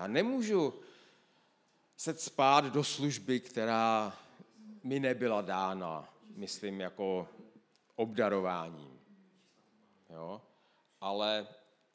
Já 0.00 0.06
nemůžu 0.06 0.74
se 1.96 2.14
spát 2.14 2.64
do 2.64 2.84
služby, 2.84 3.40
která 3.40 4.16
mi 4.82 5.00
nebyla 5.00 5.40
dána, 5.40 6.14
myslím, 6.36 6.80
jako 6.80 7.28
obdarováním. 7.96 9.00
Jo? 10.10 10.42
Ale 11.00 11.46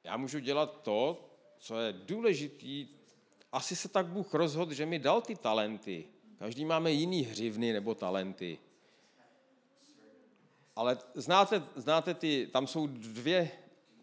já 0.03 0.17
můžu 0.17 0.39
dělat 0.39 0.81
to, 0.81 1.29
co 1.57 1.79
je 1.79 1.93
důležitý. 1.93 2.87
Asi 3.51 3.75
se 3.75 3.89
tak 3.89 4.05
Bůh 4.05 4.33
rozhodl, 4.33 4.73
že 4.73 4.85
mi 4.85 4.99
dal 4.99 5.21
ty 5.21 5.35
talenty. 5.35 6.05
Každý 6.39 6.65
máme 6.65 6.91
jiný 6.91 7.21
hřivny 7.21 7.73
nebo 7.73 7.95
talenty. 7.95 8.57
Ale 10.75 10.97
znáte, 11.13 11.63
znáte 11.75 12.13
ty, 12.13 12.49
tam 12.53 12.67
jsou 12.67 12.87
dvě 12.87 13.51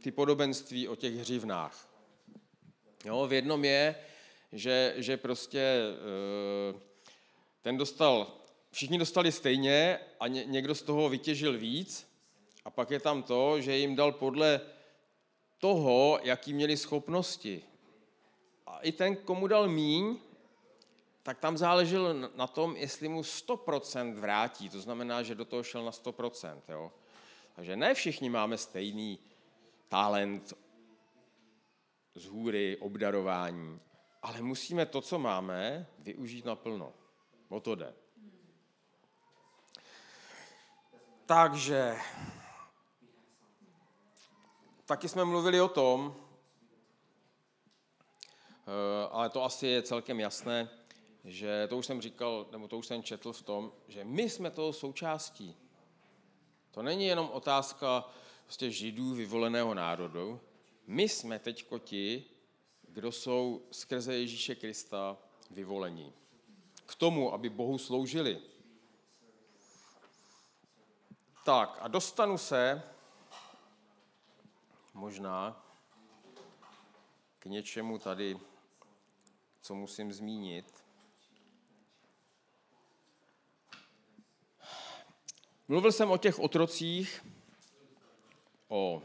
ty 0.02 0.10
podobenství 0.10 0.88
o 0.88 0.96
těch 0.96 1.14
hřivnách. 1.14 1.91
Jo, 3.04 3.26
v 3.26 3.32
jednom 3.32 3.64
je, 3.64 3.94
že, 4.52 4.94
že 4.96 5.16
prostě 5.16 5.60
eh, 5.60 6.80
ten 7.62 7.76
dostal, 7.76 8.26
všichni 8.70 8.98
dostali 8.98 9.32
stejně 9.32 9.98
a 10.20 10.28
někdo 10.28 10.74
z 10.74 10.82
toho 10.82 11.08
vytěžil 11.08 11.58
víc 11.58 12.06
a 12.64 12.70
pak 12.70 12.90
je 12.90 13.00
tam 13.00 13.22
to, 13.22 13.60
že 13.60 13.76
jim 13.76 13.96
dal 13.96 14.12
podle 14.12 14.60
toho, 15.58 16.18
jaký 16.22 16.52
měli 16.52 16.76
schopnosti. 16.76 17.62
A 18.66 18.78
i 18.78 18.92
ten, 18.92 19.16
komu 19.16 19.46
dal 19.46 19.68
míň, 19.68 20.16
tak 21.22 21.38
tam 21.38 21.58
záleželo 21.58 22.14
na 22.34 22.46
tom, 22.46 22.76
jestli 22.76 23.08
mu 23.08 23.22
100% 23.22 24.14
vrátí. 24.14 24.68
To 24.68 24.80
znamená, 24.80 25.22
že 25.22 25.34
do 25.34 25.44
toho 25.44 25.62
šel 25.62 25.84
na 25.84 25.90
100%. 25.90 26.60
Jo? 26.68 26.92
Takže 27.56 27.76
ne 27.76 27.94
všichni 27.94 28.30
máme 28.30 28.58
stejný 28.58 29.18
talent 29.88 30.54
z 32.14 32.26
hůry, 32.26 32.76
obdarování, 32.76 33.80
ale 34.22 34.42
musíme 34.42 34.86
to, 34.86 35.00
co 35.00 35.18
máme, 35.18 35.86
využít 35.98 36.44
naplno. 36.44 36.92
O 37.48 37.60
to 37.60 37.74
jde. 37.74 37.94
Takže 41.26 41.96
taky 44.86 45.08
jsme 45.08 45.24
mluvili 45.24 45.60
o 45.60 45.68
tom, 45.68 46.16
eh, 48.66 49.08
ale 49.10 49.30
to 49.30 49.44
asi 49.44 49.66
je 49.66 49.82
celkem 49.82 50.20
jasné, 50.20 50.68
že 51.24 51.66
to 51.68 51.78
už 51.78 51.86
jsem 51.86 52.00
říkal, 52.00 52.46
nebo 52.52 52.68
to 52.68 52.78
už 52.78 52.86
jsem 52.86 53.02
četl 53.02 53.32
v 53.32 53.42
tom, 53.42 53.72
že 53.88 54.04
my 54.04 54.30
jsme 54.30 54.50
toho 54.50 54.72
součástí. 54.72 55.56
To 56.70 56.82
není 56.82 57.06
jenom 57.06 57.30
otázka 57.32 58.04
prostě 58.44 58.70
židů 58.70 59.14
vyvoleného 59.14 59.74
národu. 59.74 60.40
My 60.86 61.08
jsme 61.08 61.38
teď 61.38 61.66
ti, 61.78 62.24
kdo 62.88 63.12
jsou 63.12 63.66
skrze 63.70 64.14
Ježíše 64.14 64.54
Krista 64.54 65.18
vyvolení. 65.50 66.12
K 66.86 66.94
tomu, 66.94 67.32
aby 67.32 67.48
Bohu 67.48 67.78
sloužili. 67.78 68.42
Tak 71.44 71.78
a 71.80 71.88
dostanu 71.88 72.38
se 72.38 72.82
možná 74.94 75.66
k 77.38 77.46
něčemu 77.46 77.98
tady, 77.98 78.38
co 79.60 79.74
musím 79.74 80.12
zmínit. 80.12 80.84
Mluvil 85.68 85.92
jsem 85.92 86.10
o 86.10 86.18
těch 86.18 86.38
otrocích, 86.38 87.26
o 88.68 89.02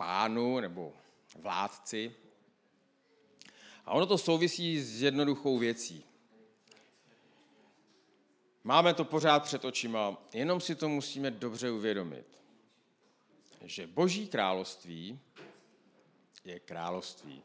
pánu 0.00 0.60
nebo 0.60 0.92
vládci. 1.36 2.14
A 3.84 3.92
ono 3.92 4.06
to 4.06 4.18
souvisí 4.18 4.80
s 4.80 5.02
jednoduchou 5.02 5.58
věcí. 5.58 6.04
Máme 8.64 8.94
to 8.94 9.04
pořád 9.04 9.42
před 9.42 9.64
očima, 9.64 10.16
jenom 10.32 10.60
si 10.60 10.74
to 10.74 10.88
musíme 10.88 11.30
dobře 11.30 11.70
uvědomit, 11.70 12.26
že 13.62 13.86
Boží 13.86 14.28
království 14.28 15.20
je 16.44 16.60
království. 16.60 17.42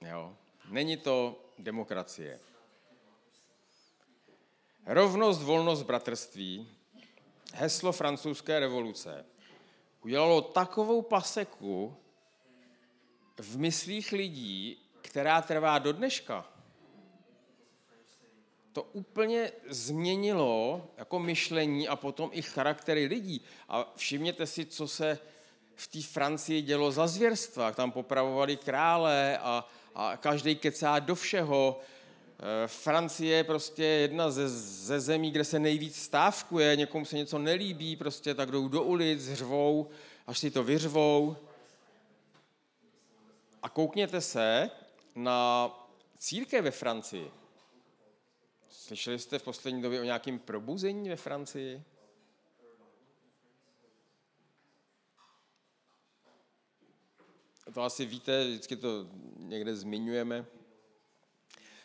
Jo? 0.00 0.36
Není 0.68 0.96
to 0.96 1.44
demokracie. 1.58 2.40
Rovnost, 4.86 5.42
volnost, 5.42 5.82
bratrství, 5.82 6.68
heslo 7.54 7.92
francouzské 7.92 8.60
revoluce, 8.60 9.24
udělalo 10.04 10.40
takovou 10.40 11.02
paseku 11.02 11.96
v 13.40 13.58
myslích 13.58 14.12
lidí, 14.12 14.78
která 15.00 15.42
trvá 15.42 15.78
do 15.78 15.92
dneška. 15.92 16.46
To 18.72 18.82
úplně 18.82 19.52
změnilo 19.68 20.86
jako 20.96 21.18
myšlení 21.18 21.88
a 21.88 21.96
potom 21.96 22.30
i 22.32 22.42
charaktery 22.42 23.06
lidí. 23.06 23.40
A 23.68 23.92
všimněte 23.96 24.46
si, 24.46 24.66
co 24.66 24.88
se 24.88 25.18
v 25.74 25.86
té 25.86 26.02
Francii 26.02 26.62
dělo 26.62 26.92
za 26.92 27.06
zvěrstva. 27.06 27.72
Tam 27.72 27.92
popravovali 27.92 28.56
krále 28.56 29.38
a, 29.38 29.68
a 29.94 30.16
každý 30.16 30.56
kecá 30.56 30.98
do 30.98 31.14
všeho. 31.14 31.80
Eh, 32.40 32.68
Francie 32.68 33.36
je 33.36 33.44
prostě 33.44 33.84
jedna 33.84 34.30
ze, 34.30 34.48
ze 34.48 35.00
zemí, 35.00 35.30
kde 35.30 35.44
se 35.44 35.58
nejvíc 35.58 36.02
stávkuje, 36.02 36.76
někomu 36.76 37.04
se 37.04 37.16
něco 37.16 37.38
nelíbí, 37.38 37.96
prostě 37.96 38.34
tak 38.34 38.50
jdou 38.50 38.68
do 38.68 38.82
ulic, 38.82 39.32
řvou, 39.32 39.88
až 40.26 40.38
si 40.38 40.50
to 40.50 40.64
vyřvou. 40.64 41.36
A 43.62 43.68
koukněte 43.68 44.20
se 44.20 44.70
na 45.14 45.70
církev 46.18 46.64
ve 46.64 46.70
Francii. 46.70 47.30
Slyšeli 48.70 49.18
jste 49.18 49.38
v 49.38 49.42
poslední 49.42 49.82
době 49.82 50.00
o 50.00 50.04
nějakém 50.04 50.38
probuzení 50.38 51.08
ve 51.08 51.16
Francii? 51.16 51.82
To 57.74 57.82
asi 57.82 58.06
víte, 58.06 58.44
vždycky 58.44 58.76
to 58.76 59.06
někde 59.36 59.76
zmiňujeme 59.76 60.46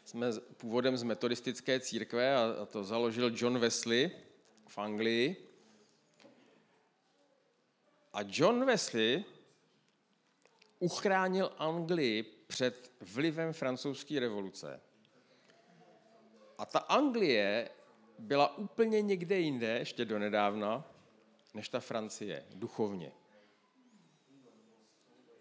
jsme 0.06 0.28
původem 0.58 0.98
z 0.98 1.04
metodistické 1.04 1.80
církve 1.80 2.36
a 2.36 2.66
to 2.66 2.84
založil 2.84 3.32
John 3.36 3.60
Wesley 3.60 4.12
v 4.68 4.78
Anglii. 4.78 5.50
A 8.14 8.20
John 8.28 8.66
Wesley 8.66 9.24
uchránil 10.80 11.52
Anglii 11.58 12.24
před 12.24 12.92
vlivem 13.02 13.54
francouzské 13.54 14.20
revoluce. 14.20 14.82
A 16.58 16.66
ta 16.66 16.80
Anglie 16.80 17.70
byla 18.20 18.58
úplně 18.58 19.02
někde 19.02 19.40
jinde, 19.40 19.68
ještě 19.68 20.06
donedávna, 20.06 20.92
než 21.54 21.70
ta 21.70 21.80
Francie, 21.80 22.46
duchovně. 22.54 23.12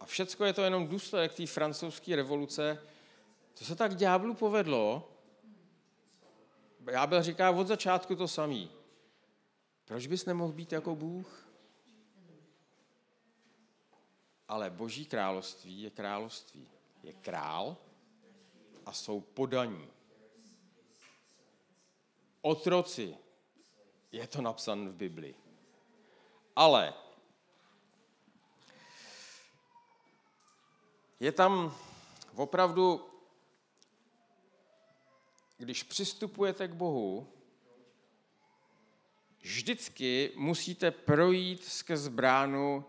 A 0.00 0.04
všecko 0.04 0.44
je 0.44 0.52
to 0.52 0.62
jenom 0.62 0.88
důsledek 0.88 1.34
té 1.34 1.46
francouzské 1.46 2.16
revoluce. 2.16 2.86
To 3.58 3.64
se 3.64 3.76
tak 3.76 3.94
ďáblu 3.94 4.34
povedlo. 4.34 5.08
Já 6.90 7.06
byl 7.06 7.22
říká 7.22 7.50
od 7.50 7.66
začátku 7.66 8.16
to 8.16 8.28
samý. 8.28 8.70
Proč 9.84 10.06
bys 10.06 10.24
nemohl 10.24 10.52
být 10.52 10.72
jako 10.72 10.96
Bůh? 10.96 11.48
Ale 14.48 14.70
Boží 14.70 15.06
království 15.06 15.82
je 15.82 15.90
království. 15.90 16.68
Je 17.02 17.12
král 17.12 17.76
a 18.86 18.92
jsou 18.92 19.20
podaní. 19.20 19.88
Otroci. 22.40 23.16
Je 24.12 24.26
to 24.26 24.42
napsané 24.42 24.88
v 24.88 24.94
Biblii. 24.94 25.34
Ale 26.56 26.94
je 31.20 31.32
tam 31.32 31.74
opravdu, 32.34 33.11
když 35.62 35.82
přistupujete 35.82 36.68
k 36.68 36.72
Bohu, 36.72 37.28
vždycky 39.40 40.32
musíte 40.36 40.90
projít 40.90 41.64
skrz 41.64 42.08
bránu 42.08 42.84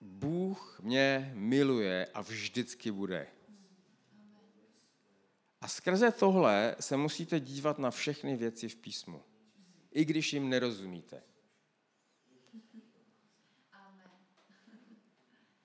Bůh 0.00 0.80
mě 0.82 1.32
miluje 1.34 2.06
a 2.14 2.20
vždycky 2.20 2.90
bude. 2.90 3.26
A 5.60 5.68
skrze 5.68 6.10
tohle 6.10 6.76
se 6.80 6.96
musíte 6.96 7.40
dívat 7.40 7.78
na 7.78 7.90
všechny 7.90 8.36
věci 8.36 8.68
v 8.68 8.76
písmu, 8.76 9.22
i 9.90 10.04
když 10.04 10.32
jim 10.32 10.48
nerozumíte. 10.48 11.22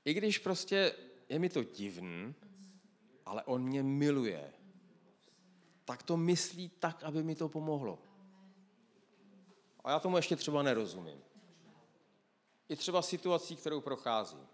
I 0.06 0.14
když 0.14 0.38
prostě 0.38 0.96
je 1.30 1.40
mi 1.40 1.50
to 1.50 1.64
divný, 1.64 2.36
ale 3.26 3.44
on 3.44 3.64
mě 3.64 3.84
miluje, 3.84 4.54
tak 5.86 6.04
to 6.04 6.18
myslí 6.18 6.70
tak, 6.70 7.04
aby 7.04 7.24
mi 7.24 7.36
to 7.36 7.50
pomohlo. 7.50 8.00
A 9.84 9.92
já 9.92 10.00
tomu 10.00 10.18
ještě 10.18 10.36
třeba 10.36 10.64
nerozumím. 10.64 11.22
I 12.70 12.76
třeba 12.76 13.02
situací, 13.02 13.56
kterou 13.56 13.82
procházím. 13.82 14.48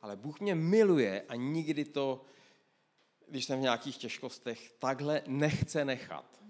Ale 0.00 0.16
Bůh 0.16 0.40
mě 0.40 0.54
miluje 0.54 1.24
a 1.28 1.34
nikdy 1.34 1.84
to, 1.84 2.24
když 3.28 3.44
jsem 3.44 3.58
v 3.58 3.62
nějakých 3.62 3.96
těžkostech, 3.96 4.72
takhle 4.78 5.22
nechce 5.26 5.84
nechat. 5.84 6.40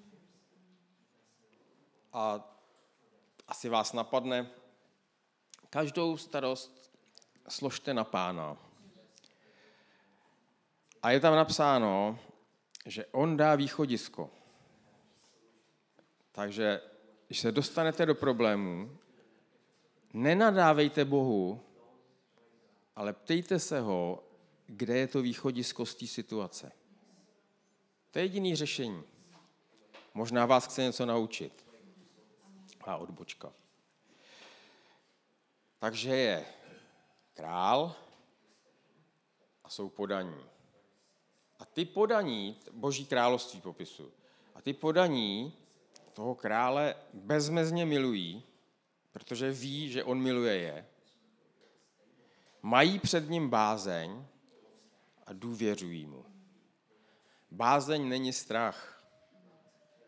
A 2.13 2.49
asi 3.49 3.69
vás 3.69 3.93
napadne, 3.93 4.51
každou 5.71 6.17
starost 6.17 6.93
složte 7.49 7.95
na 7.95 8.05
pána. 8.05 8.57
A 11.03 11.11
je 11.11 11.21
tam 11.21 11.35
napsáno, 11.35 12.19
že 12.87 13.07
on 13.07 13.37
dá 13.37 13.55
východisko. 13.55 14.31
Takže 16.33 16.81
když 17.27 17.41
se 17.41 17.53
dostanete 17.53 18.07
do 18.07 18.15
problémů, 18.15 18.99
nenadávejte 20.13 21.05
Bohu, 21.05 21.61
ale 22.97 23.13
ptejte 23.13 23.59
se 23.59 23.81
ho, 23.81 24.25
kde 24.67 24.99
je 24.99 25.07
to 25.07 25.23
východisko 25.23 25.87
z 25.87 25.95
té 25.95 26.07
situace. 26.07 26.73
To 28.11 28.19
je 28.19 28.25
jediný 28.25 28.57
řešení. 28.57 29.03
Možná 30.15 30.47
vás 30.47 30.67
chce 30.67 30.83
něco 30.83 31.07
naučit. 31.07 31.67
A 32.81 32.97
odbočka. 32.97 33.53
Takže 35.79 36.17
je 36.17 36.47
král 37.35 37.95
a 39.65 39.69
jsou 39.69 39.89
podaní. 39.89 40.52
A 41.63 41.65
ty 41.65 41.85
podaní, 41.85 42.57
boží 42.73 43.07
království 43.07 43.61
popisu, 43.61 44.13
a 44.55 44.61
ty 44.61 44.73
podaní 44.73 45.53
toho 46.13 46.35
krále 46.35 46.95
bezmezně 47.15 47.87
milují, 47.87 48.43
protože 49.13 49.51
ví, 49.51 49.91
že 49.91 50.05
on 50.05 50.21
miluje 50.21 50.57
je, 50.57 50.87
mají 52.63 52.99
před 52.99 53.31
ním 53.31 53.49
bázeň 53.49 54.25
a 55.27 55.33
důvěřují 55.33 56.07
mu. 56.07 56.25
Bázeň 57.51 58.09
není 58.09 58.33
strach. 58.33 59.05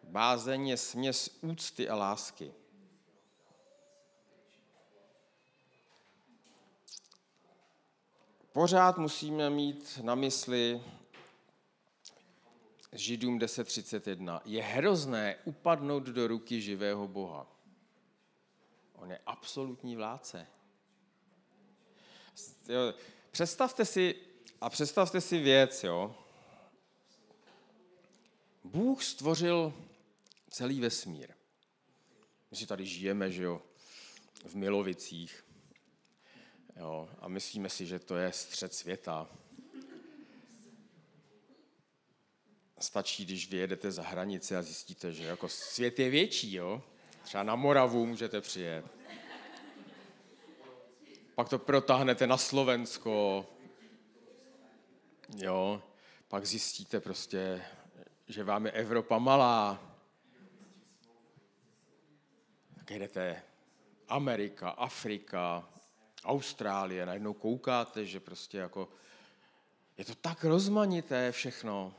Bázeň 0.03 0.69
je 0.69 0.77
směs 0.77 1.39
úcty 1.41 1.89
a 1.89 1.95
lásky. 1.95 2.53
Pořád 8.53 8.99
musíme 8.99 9.51
mít 9.51 10.01
na 10.03 10.15
mysli 10.15 10.83
Židům 12.95 13.39
10.31. 13.39 14.41
Je 14.45 14.63
hrozné 14.63 15.37
upadnout 15.45 16.03
do 16.03 16.27
ruky 16.27 16.61
živého 16.61 17.09
Boha. 17.09 17.47
On 18.93 19.11
je 19.11 19.19
absolutní 19.27 19.97
vládce. 19.97 20.47
Představte 23.31 23.85
si, 23.85 24.15
a 24.61 24.71
představte 24.71 25.21
si 25.21 25.39
věc, 25.39 25.85
jo. 25.85 26.15
Bůh 28.65 29.05
stvořil 29.05 29.75
celý 30.51 30.81
vesmír. 30.81 31.35
My 32.51 32.57
si 32.57 32.67
tady 32.67 32.87
žijeme, 32.87 33.31
že 33.31 33.43
jo, 33.43 33.63
v 34.45 34.55
Milovicích. 34.55 35.45
Jo, 36.77 37.09
a 37.19 37.29
myslíme 37.29 37.69
si, 37.69 37.87
že 37.87 37.99
to 37.99 38.17
je 38.17 38.33
střed 38.33 38.75
světa. 38.75 39.29
Stačí, 42.81 43.25
když 43.25 43.51
vyjedete 43.51 43.93
za 43.93 44.03
hranice 44.03 44.57
a 44.57 44.63
zjistíte, 44.63 45.13
že 45.13 45.25
jako 45.25 45.49
svět 45.49 45.99
je 45.99 46.11
větší, 46.11 46.55
jo? 46.55 46.83
Třeba 47.23 47.43
na 47.43 47.57
Moravu 47.57 48.07
můžete 48.07 48.41
přijet. 48.41 48.85
Pak 51.35 51.49
to 51.49 51.59
protáhnete 51.59 52.27
na 52.27 52.37
Slovensko. 52.37 53.47
Jo, 55.37 55.83
pak 56.29 56.47
zjistíte 56.47 57.01
prostě, 57.01 57.65
že 58.29 58.45
vám 58.45 58.67
je 58.67 58.73
Evropa 58.73 59.19
malá. 59.19 59.91
Tak 62.77 62.91
jdete 62.91 63.43
Amerika, 64.09 64.71
Afrika, 64.71 65.69
Austrálie, 66.25 67.07
najednou 67.07 67.33
koukáte, 67.33 68.07
že 68.07 68.21
prostě 68.21 68.59
jako 68.59 68.89
je 69.99 70.05
to 70.05 70.15
tak 70.15 70.45
rozmanité 70.45 71.33
všechno. 71.33 71.95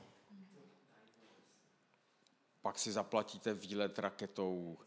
Pak 2.65 2.80
si 2.80 2.91
zaplatíte 2.91 3.54
výlet 3.54 3.99
raketou. 3.99 4.78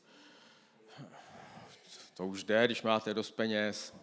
To 2.14 2.26
už 2.26 2.44
jde, 2.44 2.64
když 2.64 2.82
máte 2.82 3.14
dost 3.14 3.30
peněz. 3.30 3.94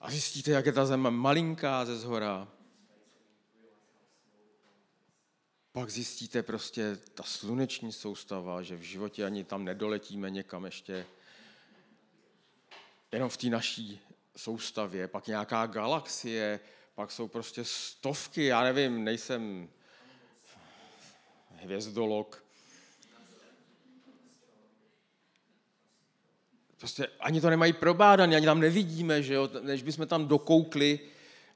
A 0.00 0.10
zjistíte, 0.10 0.50
jak 0.50 0.66
je 0.66 0.72
ta 0.72 0.86
zem 0.86 1.10
malinká 1.10 1.84
ze 1.84 1.96
zhora. 1.96 2.48
Pak 5.72 5.90
zjistíte 5.90 6.42
prostě 6.42 6.96
ta 6.96 7.22
sluneční 7.22 7.92
soustava, 7.92 8.62
že 8.62 8.76
v 8.76 8.82
životě 8.82 9.24
ani 9.24 9.44
tam 9.44 9.64
nedoletíme 9.64 10.30
někam 10.30 10.64
ještě. 10.64 11.06
Jenom 13.12 13.28
v 13.28 13.36
té 13.36 13.46
naší 13.46 14.00
soustavě, 14.36 15.08
pak 15.08 15.26
nějaká 15.26 15.66
galaxie, 15.66 16.60
pak 16.94 17.12
jsou 17.12 17.28
prostě 17.28 17.64
stovky, 17.64 18.44
já 18.44 18.62
nevím, 18.62 19.04
nejsem 19.04 19.68
hvězdolog. 21.50 22.43
Prostě 26.84 27.06
ani 27.20 27.40
to 27.40 27.50
nemají 27.50 27.72
probádané, 27.72 28.36
ani 28.36 28.46
tam 28.46 28.60
nevidíme, 28.60 29.22
že 29.22 29.34
jo, 29.34 29.50
než 29.60 29.82
bychom 29.82 30.06
tam 30.06 30.28
dokoukli, 30.28 31.00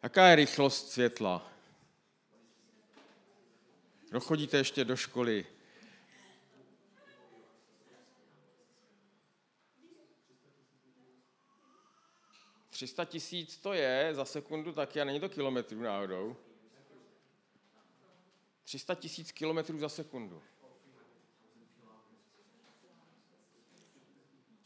jaká 0.03 0.27
je 0.29 0.37
rychlost 0.37 0.91
světla. 0.91 1.53
Dochodíte 4.13 4.57
ještě 4.57 4.85
do 4.85 4.97
školy, 4.97 5.47
300 12.71 13.05
tisíc 13.05 13.57
to 13.57 13.73
je 13.73 14.11
za 14.13 14.25
sekundu 14.25 14.73
taky 14.73 15.01
a 15.01 15.05
není 15.05 15.21
to 15.21 15.29
kilometrů 15.29 15.83
náhodou. 15.83 16.37
300 18.65 18.95
tisíc 18.95 19.33
kilometrů 19.33 19.79
za 19.79 19.89
sekundu. 19.89 20.43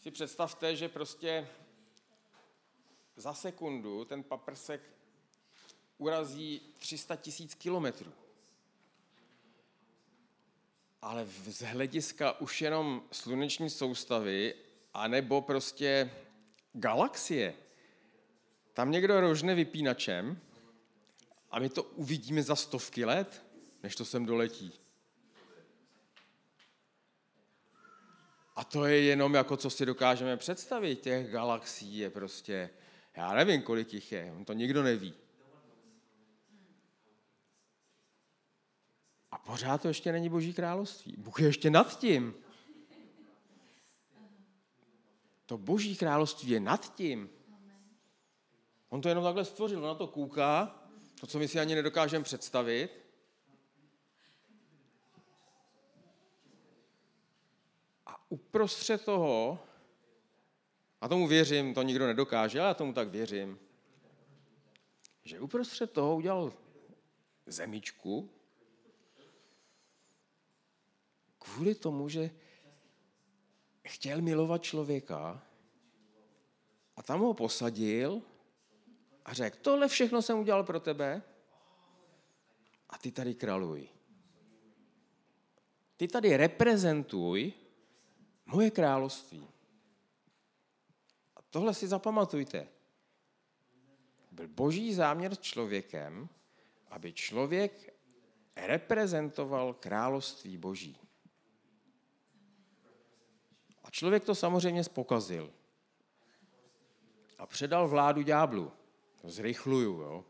Si 0.02 0.10
představte, 0.10 0.76
že 0.76 0.88
prostě 0.88 1.48
za 3.16 3.34
sekundu 3.34 4.04
ten 4.04 4.22
paprsek 4.22 4.80
urazí 5.98 6.60
300 6.78 7.16
tisíc 7.16 7.54
kilometrů. 7.54 8.12
Ale 11.02 11.26
z 11.26 11.62
hlediska 11.62 12.40
už 12.40 12.62
jenom 12.62 13.02
sluneční 13.12 13.70
soustavy, 13.70 14.54
anebo 14.94 15.42
prostě 15.42 16.10
galaxie, 16.72 17.54
tam 18.72 18.90
někdo 18.90 19.20
rožne 19.20 19.54
vypínačem 19.54 20.40
a 21.50 21.58
my 21.58 21.68
to 21.68 21.82
uvidíme 21.82 22.42
za 22.42 22.56
stovky 22.56 23.04
let, 23.04 23.44
než 23.82 23.96
to 23.96 24.04
sem 24.04 24.26
doletí. 24.26 24.81
A 28.56 28.64
to 28.64 28.86
je 28.86 29.00
jenom 29.00 29.34
jako, 29.34 29.56
co 29.56 29.70
si 29.70 29.86
dokážeme 29.86 30.36
představit. 30.36 31.00
Těch 31.00 31.30
galaxií 31.30 31.98
je 31.98 32.10
prostě, 32.10 32.70
já 33.16 33.34
nevím, 33.34 33.62
kolik 33.62 33.94
jich 33.94 34.12
je, 34.12 34.32
on 34.36 34.44
to 34.44 34.52
nikdo 34.52 34.82
neví. 34.82 35.14
A 39.30 39.38
pořád 39.38 39.82
to 39.82 39.88
ještě 39.88 40.12
není 40.12 40.28
Boží 40.28 40.54
království. 40.54 41.14
Bůh 41.18 41.40
je 41.40 41.46
ještě 41.46 41.70
nad 41.70 41.98
tím. 41.98 42.34
To 45.46 45.58
Boží 45.58 45.96
království 45.96 46.50
je 46.50 46.60
nad 46.60 46.94
tím. 46.94 47.30
On 48.88 49.00
to 49.00 49.08
jenom 49.08 49.24
takhle 49.24 49.44
stvořil, 49.44 49.78
on 49.78 49.84
na 49.84 49.94
to 49.94 50.06
kouká, 50.06 50.82
to, 51.20 51.26
co 51.26 51.38
my 51.38 51.48
si 51.48 51.60
ani 51.60 51.74
nedokážeme 51.74 52.24
představit. 52.24 52.90
A 58.06 58.21
uprostřed 58.32 59.04
toho, 59.04 59.58
a 61.00 61.08
tomu 61.08 61.28
věřím, 61.28 61.74
to 61.74 61.82
nikdo 61.82 62.06
nedokáže, 62.06 62.60
ale 62.60 62.68
já 62.68 62.74
tomu 62.74 62.92
tak 62.92 63.08
věřím, 63.08 63.58
že 65.24 65.40
uprostřed 65.40 65.92
toho 65.92 66.16
udělal 66.16 66.52
zemičku, 67.46 68.30
kvůli 71.38 71.74
tomu, 71.74 72.08
že 72.08 72.30
chtěl 73.84 74.22
milovat 74.22 74.62
člověka 74.62 75.46
a 76.96 77.02
tam 77.02 77.20
ho 77.20 77.34
posadil 77.34 78.22
a 79.24 79.34
řekl, 79.34 79.58
tohle 79.62 79.88
všechno 79.88 80.22
jsem 80.22 80.38
udělal 80.38 80.64
pro 80.64 80.80
tebe 80.80 81.22
a 82.88 82.98
ty 82.98 83.12
tady 83.12 83.34
králuj. 83.34 83.88
Ty 85.96 86.08
tady 86.08 86.36
reprezentuj 86.36 87.52
moje 88.46 88.70
království. 88.70 89.48
A 91.36 91.42
tohle 91.50 91.74
si 91.74 91.88
zapamatujte. 91.88 92.68
Byl 94.30 94.48
boží 94.48 94.94
záměr 94.94 95.34
s 95.34 95.38
člověkem, 95.38 96.28
aby 96.90 97.12
člověk 97.12 97.94
reprezentoval 98.56 99.74
království 99.74 100.56
boží. 100.56 100.98
A 103.84 103.90
člověk 103.90 104.24
to 104.24 104.34
samozřejmě 104.34 104.84
spokazil. 104.84 105.52
A 107.38 107.46
předal 107.46 107.88
vládu 107.88 108.22
ďáblu. 108.22 108.72
To 109.20 109.30
zrychluju, 109.30 110.00
jo. 110.00 110.24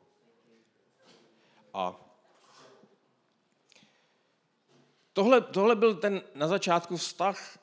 A 1.75 2.01
tohle, 5.13 5.41
tohle 5.41 5.77
byl 5.77 5.95
ten 5.95 6.23
na 6.35 6.49
začátku 6.49 6.97
vztah 6.97 7.59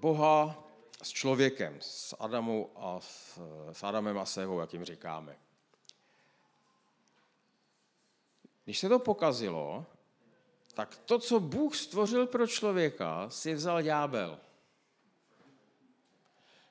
Boha 0.00 0.64
s 1.02 1.08
člověkem, 1.08 1.76
s, 1.80 2.16
Adamou 2.18 2.70
a 2.76 3.00
s, 3.00 3.38
s 3.72 3.82
Adamem 3.82 4.18
a 4.18 4.26
Sevou, 4.26 4.60
jak 4.60 4.72
jim 4.72 4.84
říkáme. 4.84 5.38
Když 8.64 8.78
se 8.78 8.88
to 8.88 8.98
pokazilo, 8.98 9.86
tak 10.74 10.96
to, 10.96 11.18
co 11.18 11.40
Bůh 11.40 11.76
stvořil 11.76 12.26
pro 12.26 12.46
člověka, 12.46 13.30
si 13.30 13.54
vzal 13.54 13.82
ďábel. 13.82 14.38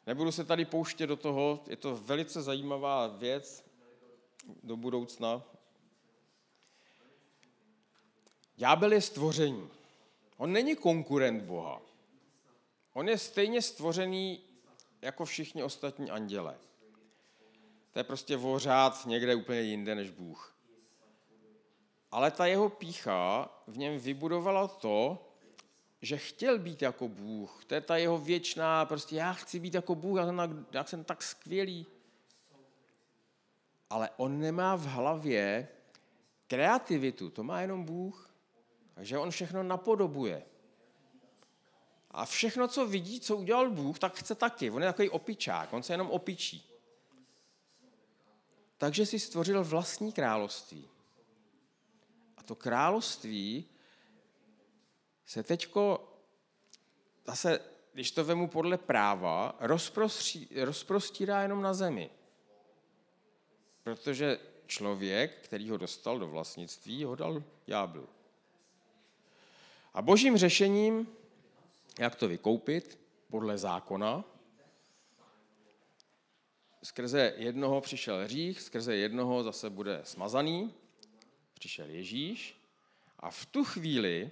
Nebudu 0.08 0.32
se 0.32 0.44
tady 0.44 0.66
pouštět 0.66 1.08
do 1.08 1.16
toho, 1.16 1.64
je 1.68 1.76
to 1.76 1.96
velice 1.96 2.42
zajímavá 2.42 3.08
věc, 3.08 3.66
do 4.64 4.78
budoucna. 4.78 5.44
Ďábel 8.56 8.94
je 8.94 9.02
stvoření. 9.02 9.70
On 10.38 10.52
není 10.52 10.76
konkurent 10.76 11.44
Boha. 11.44 11.87
On 12.98 13.10
je 13.10 13.18
stejně 13.18 13.62
stvořený 13.62 14.40
jako 15.02 15.26
všichni 15.26 15.64
ostatní 15.64 16.12
anděle. 16.12 16.58
To 17.92 18.00
je 18.00 18.04
prostě 18.04 18.38
vořád 18.38 19.06
někde 19.06 19.36
úplně 19.36 19.62
jinde 19.62 19.96
než 19.96 20.10
Bůh. 20.10 20.56
Ale 22.12 22.32
ta 22.32 22.46
jeho 22.46 22.70
pícha 22.70 23.50
v 23.68 23.78
něm 23.78 24.00
vybudovala 24.00 24.68
to, 24.68 25.28
že 26.02 26.18
chtěl 26.18 26.60
být 26.60 26.82
jako 26.82 27.08
Bůh. 27.08 27.66
To 27.66 27.76
je 27.76 27.82
ta 27.82 27.98
jeho 27.98 28.18
věčná, 28.18 28.86
prostě 28.86 29.16
já 29.16 29.34
chci 29.34 29.60
být 29.60 29.74
jako 29.74 29.96
Bůh, 29.96 30.18
já 30.18 30.26
jsem 30.26 30.38
tak, 30.38 30.50
já 30.72 30.84
jsem 30.84 31.04
tak 31.04 31.24
skvělý 31.24 31.86
ale 33.90 34.10
on 34.18 34.40
nemá 34.40 34.76
v 34.76 34.86
hlavě 34.86 35.68
kreativitu, 36.48 37.30
to 37.30 37.44
má 37.44 37.62
jenom 37.62 37.84
Bůh. 37.84 38.30
Takže 38.94 39.18
on 39.18 39.32
všechno 39.32 39.64
napodobuje. 39.64 40.44
A 42.12 42.26
všechno, 42.26 42.68
co 42.68 42.88
vidí, 42.88 43.20
co 43.20 43.38
udělal 43.38 43.70
Bůh, 43.70 44.00
tak 44.00 44.16
chce 44.16 44.36
taky. 44.36 44.72
On 44.72 44.82
je 44.82 44.90
takový 44.90 45.10
opičák, 45.10 45.74
on 45.74 45.84
se 45.84 45.94
jenom 45.94 46.12
opičí. 46.12 46.70
Takže 48.78 49.06
si 49.06 49.20
stvořil 49.20 49.64
vlastní 49.64 50.12
království. 50.12 50.90
A 52.38 52.44
to 52.44 52.56
království 52.56 53.66
se 55.26 55.44
teďko 55.44 56.14
zase, 57.28 57.60
když 57.94 58.12
to 58.12 58.26
vemu 58.26 58.48
podle 58.48 58.78
práva, 58.78 59.56
rozprostírá 60.56 61.42
jenom 61.42 61.62
na 61.62 61.74
zemi. 61.74 62.10
Protože 63.84 64.40
člověk, 64.68 65.42
který 65.42 65.70
ho 65.70 65.78
dostal 65.78 66.20
do 66.20 66.28
vlastnictví, 66.28 67.04
ho 67.04 67.16
dal 67.16 67.44
ďáblu. 67.66 68.10
A 69.94 70.02
božím 70.02 70.38
řešením, 70.38 71.08
jak 72.00 72.16
to 72.16 72.28
vykoupit, 72.28 73.00
podle 73.30 73.58
zákona, 73.58 74.24
skrze 76.84 77.34
jednoho 77.38 77.82
přišel 77.82 78.24
hřích, 78.24 78.62
skrze 78.62 78.96
jednoho 78.96 79.44
zase 79.44 79.70
bude 79.70 80.02
smazaný, 80.04 80.74
přišel 81.54 81.90
Ježíš 81.90 82.62
a 83.20 83.32
v 83.32 83.46
tu 83.46 83.64
chvíli, 83.64 84.32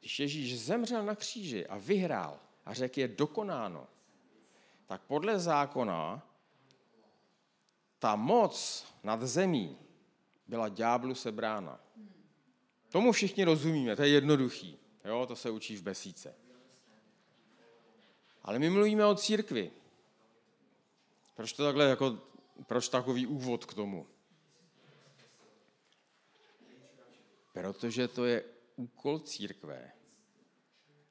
když 0.00 0.20
Ježíš 0.20 0.60
zemřel 0.60 1.04
na 1.04 1.14
kříži 1.14 1.66
a 1.66 1.78
vyhrál 1.78 2.40
a 2.64 2.74
řekl 2.74 3.00
je 3.00 3.08
dokonáno, 3.08 3.86
tak 4.86 5.02
podle 5.02 5.38
zákona 5.38 6.26
ta 7.98 8.16
moc 8.16 8.86
nad 9.02 9.22
zemí 9.22 9.78
byla 10.48 10.68
ďáblu 10.68 11.14
sebrána. 11.14 11.80
Tomu 12.88 13.12
všichni 13.12 13.44
rozumíme, 13.44 13.96
to 13.96 14.02
je 14.02 14.08
jednoduchý. 14.08 14.78
Jo, 15.06 15.26
to 15.26 15.36
se 15.36 15.50
učí 15.50 15.76
v 15.76 15.82
besíce. 15.82 16.34
Ale 18.42 18.58
my 18.58 18.70
mluvíme 18.70 19.06
o 19.06 19.14
církvi. 19.14 19.70
Proč 21.34 21.52
to 21.52 21.64
takhle, 21.64 21.84
jako, 21.84 22.18
proč 22.66 22.88
takový 22.88 23.26
úvod 23.26 23.64
k 23.64 23.74
tomu? 23.74 24.06
Protože 27.52 28.08
to 28.08 28.24
je 28.24 28.44
úkol 28.76 29.18
církve, 29.18 29.92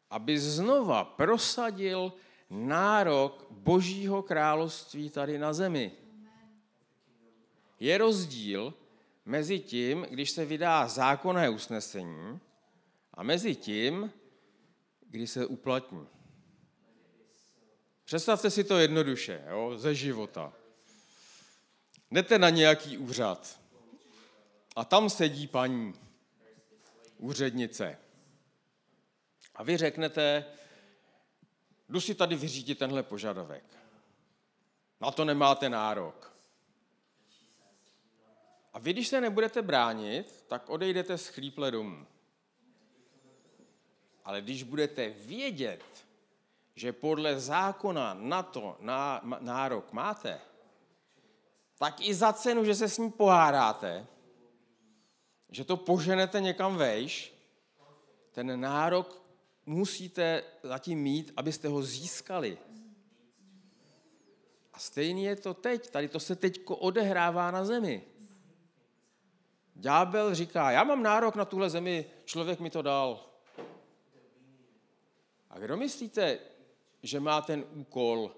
aby 0.09 0.39
znova 0.39 1.03
prosadil 1.03 2.13
nárok 2.49 3.47
Božího 3.49 4.23
království 4.23 5.09
tady 5.09 5.37
na 5.37 5.53
zemi 5.53 6.05
je 7.79 7.97
rozdíl 7.97 8.73
mezi 9.25 9.59
tím, 9.59 10.07
když 10.09 10.31
se 10.31 10.45
vydá 10.45 10.87
zákonné 10.87 11.49
usnesení 11.49 12.39
a 13.15 13.23
mezi 13.23 13.55
tím, 13.55 14.13
kdy 15.09 15.27
se 15.27 15.45
uplatní. 15.45 16.07
Představte 18.05 18.49
si 18.49 18.63
to 18.63 18.77
jednoduše, 18.77 19.43
jo, 19.49 19.77
ze 19.77 19.95
života. 19.95 20.53
Jdete 22.11 22.39
na 22.39 22.49
nějaký 22.49 22.97
úřad 22.97 23.59
a 24.75 24.85
tam 24.85 25.09
sedí 25.09 25.47
paní 25.47 25.93
úřednice. 27.17 27.97
A 29.55 29.63
vy 29.63 29.77
řeknete, 29.77 30.45
jdu 31.89 32.01
si 32.01 32.15
tady 32.15 32.35
vyřídit 32.35 32.79
tenhle 32.79 33.03
požadavek. 33.03 33.63
Na 35.01 35.11
to 35.11 35.25
nemáte 35.25 35.69
nárok. 35.69 36.37
A 38.73 38.79
vy, 38.79 38.93
když 38.93 39.07
se 39.07 39.21
nebudete 39.21 39.61
bránit, 39.61 40.45
tak 40.47 40.69
odejdete 40.69 41.17
z 41.17 41.27
chlíple 41.27 41.71
domů. 41.71 42.07
Ale 44.25 44.41
když 44.41 44.63
budete 44.63 45.09
vědět, 45.09 45.83
že 46.75 46.93
podle 46.93 47.39
zákona 47.39 48.13
na 48.13 48.43
to 48.43 48.77
nárok 49.39 49.91
máte, 49.91 50.41
tak 51.77 52.01
i 52.01 52.13
za 52.13 52.33
cenu, 52.33 52.65
že 52.65 52.75
se 52.75 52.89
s 52.89 52.97
ním 52.97 53.11
pohádáte, 53.11 54.07
že 55.49 55.65
to 55.65 55.77
poženete 55.77 56.41
někam 56.41 56.75
vejš, 56.75 57.33
ten 58.31 58.59
nárok 58.59 59.21
musíte 59.65 60.43
zatím 60.63 60.99
mít, 60.99 61.33
abyste 61.37 61.67
ho 61.67 61.83
získali. 61.83 62.57
A 64.73 64.79
stejně 64.79 65.27
je 65.27 65.35
to 65.35 65.53
teď. 65.53 65.89
Tady 65.89 66.07
to 66.07 66.19
se 66.19 66.35
teď 66.35 66.61
odehrává 66.67 67.51
na 67.51 67.65
zemi. 67.65 68.03
Ďábel 69.75 70.35
říká, 70.35 70.71
já 70.71 70.83
mám 70.83 71.03
nárok 71.03 71.35
na 71.35 71.45
tuhle 71.45 71.69
zemi, 71.69 72.05
člověk 72.25 72.59
mi 72.59 72.69
to 72.69 72.81
dal. 72.81 73.34
A 75.55 75.59
kdo 75.59 75.77
myslíte, 75.77 76.39
že 77.03 77.19
má 77.19 77.41
ten 77.41 77.65
úkol 77.71 78.35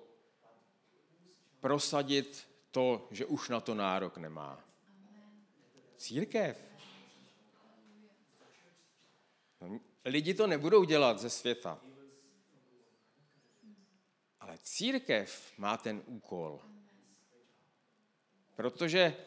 prosadit 1.60 2.48
to, 2.72 3.08
že 3.12 3.26
už 3.26 3.50
na 3.50 3.60
to 3.60 3.74
nárok 3.74 4.18
nemá? 4.18 4.64
Církev. 5.98 6.58
Lidi 10.06 10.34
to 10.34 10.48
nebudou 10.48 10.84
dělat 10.84 11.20
ze 11.20 11.30
světa. 11.30 11.82
Ale 14.40 14.58
církev 14.58 15.54
má 15.58 15.78
ten 15.78 16.04
úkol. 16.06 16.62
Protože 18.56 19.18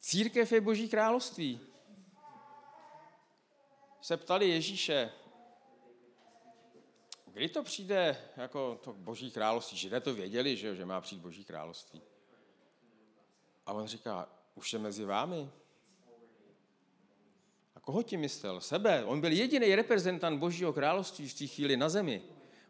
církev 0.00 0.52
je 0.52 0.60
Boží 0.60 0.88
království. 0.88 1.67
Se 4.08 4.16
ptali 4.16 4.48
Ježíše, 4.48 5.10
kdy 7.26 7.48
to 7.48 7.62
přijde 7.62 8.16
jako 8.36 8.80
to 8.84 8.92
Boží 8.92 9.30
království. 9.30 9.78
Židé 9.78 10.00
to 10.00 10.14
věděli, 10.14 10.56
že, 10.56 10.76
že 10.76 10.84
má 10.84 11.00
přijít 11.00 11.20
Boží 11.20 11.44
království. 11.44 12.02
A 13.66 13.72
on 13.72 13.86
říká, 13.86 14.28
už 14.54 14.72
je 14.72 14.78
mezi 14.78 15.04
vámi. 15.04 15.50
Koho 17.80 18.02
ti 18.02 18.16
myslel? 18.16 18.60
Sebe. 18.60 19.04
On 19.04 19.20
byl 19.20 19.32
jediný 19.32 19.74
reprezentant 19.74 20.38
Božího 20.38 20.72
království 20.72 21.28
v 21.28 21.38
té 21.38 21.46
chvíli 21.46 21.76
na 21.76 21.88
zemi. 21.88 22.22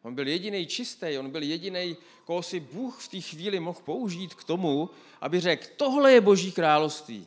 On 0.03 0.15
byl 0.15 0.29
jediný 0.29 0.67
čistý, 0.67 1.19
on 1.19 1.31
byl 1.31 1.43
jediný, 1.43 1.97
koho 2.25 2.43
si 2.43 2.61
Bůh 2.61 3.03
v 3.03 3.09
té 3.09 3.21
chvíli 3.21 3.61
mohl 3.61 3.81
použít 3.85 4.35
k 4.35 4.45
tomu, 4.45 4.91
aby 5.21 5.41
řekl, 5.41 5.67
tohle 5.77 6.13
je 6.13 6.21
Boží 6.21 6.53
království. 6.53 7.27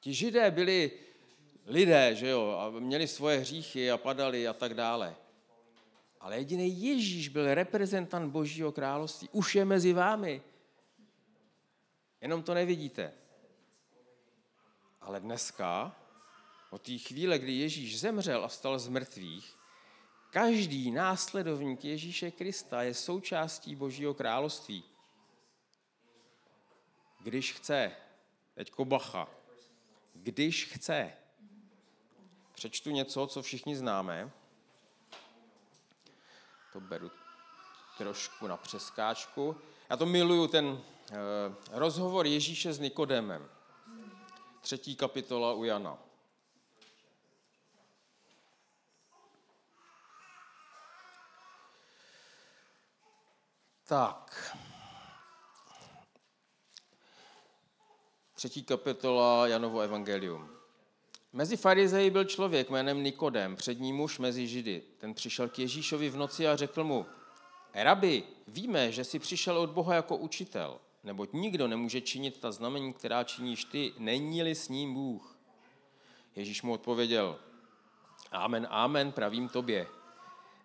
Ti 0.00 0.14
židé 0.14 0.50
byli 0.50 0.90
lidé, 1.66 2.14
že 2.14 2.28
jo, 2.28 2.50
a 2.50 2.70
měli 2.70 3.08
svoje 3.08 3.38
hříchy 3.38 3.90
a 3.90 3.98
padali 3.98 4.48
a 4.48 4.52
tak 4.52 4.74
dále. 4.74 5.16
Ale 6.20 6.36
jediný 6.36 6.82
Ježíš 6.82 7.28
byl 7.28 7.54
reprezentant 7.54 8.32
Božího 8.32 8.72
království. 8.72 9.28
Už 9.32 9.54
je 9.54 9.64
mezi 9.64 9.92
vámi. 9.92 10.42
Jenom 12.20 12.42
to 12.42 12.54
nevidíte. 12.54 13.12
Ale 15.00 15.20
dneska, 15.20 15.96
od 16.70 16.82
té 16.82 16.98
chvíle, 16.98 17.38
kdy 17.38 17.52
Ježíš 17.52 18.00
zemřel 18.00 18.44
a 18.44 18.48
vstal 18.48 18.78
z 18.78 18.88
mrtvých, 18.88 19.56
každý 20.30 20.90
následovník 20.90 21.84
Ježíše 21.84 22.30
Krista 22.30 22.82
je 22.82 22.94
součástí 22.94 23.76
Božího 23.76 24.14
království. 24.14 24.84
Když 27.20 27.52
chce, 27.52 27.92
teď 28.54 28.72
bacha, 28.80 29.28
když 30.14 30.64
chce, 30.64 31.12
přečtu 32.54 32.90
něco, 32.90 33.26
co 33.26 33.42
všichni 33.42 33.76
známe, 33.76 34.30
to 36.72 36.80
beru 36.80 37.10
trošku 37.98 38.46
na 38.46 38.56
přeskáčku. 38.56 39.56
Já 39.90 39.96
to 39.96 40.06
miluju, 40.06 40.46
ten 40.46 40.80
eh, 41.10 41.14
rozhovor 41.70 42.26
Ježíše 42.26 42.72
s 42.72 42.78
Nikodemem 42.78 43.48
třetí 44.62 44.96
kapitola 44.96 45.52
u 45.52 45.64
Jana. 45.64 45.98
Tak. 53.86 54.56
Třetí 58.34 58.64
kapitola 58.64 59.46
Janovo 59.46 59.80
evangelium. 59.80 60.61
Mezi 61.32 61.56
farizeji 61.56 62.10
byl 62.10 62.24
člověk 62.24 62.70
jménem 62.70 63.02
Nikodem, 63.02 63.56
přední 63.56 63.92
muž 63.92 64.18
mezi 64.18 64.48
Židy. 64.48 64.82
Ten 64.98 65.14
přišel 65.14 65.48
k 65.48 65.58
Ježíšovi 65.58 66.10
v 66.10 66.16
noci 66.16 66.48
a 66.48 66.56
řekl 66.56 66.84
mu, 66.84 67.06
Rabi, 67.74 68.22
víme, 68.48 68.92
že 68.92 69.04
jsi 69.04 69.18
přišel 69.18 69.58
od 69.58 69.70
Boha 69.70 69.94
jako 69.94 70.16
učitel– 70.16 70.78
neboť 71.04 71.32
nikdo 71.32 71.68
nemůže 71.68 72.00
činit 72.00 72.40
ta 72.40 72.52
znamení, 72.52 72.92
která 72.92 73.24
činíš 73.24 73.64
ty, 73.64 73.92
není-li 73.98 74.54
s 74.54 74.68
ním 74.68 74.94
Bůh. 74.94 75.36
Ježíš 76.36 76.62
mu 76.62 76.72
odpověděl, 76.72 77.38
Amen, 78.30 78.66
amen, 78.70 79.12
pravím 79.12 79.48
tobě. 79.48 79.86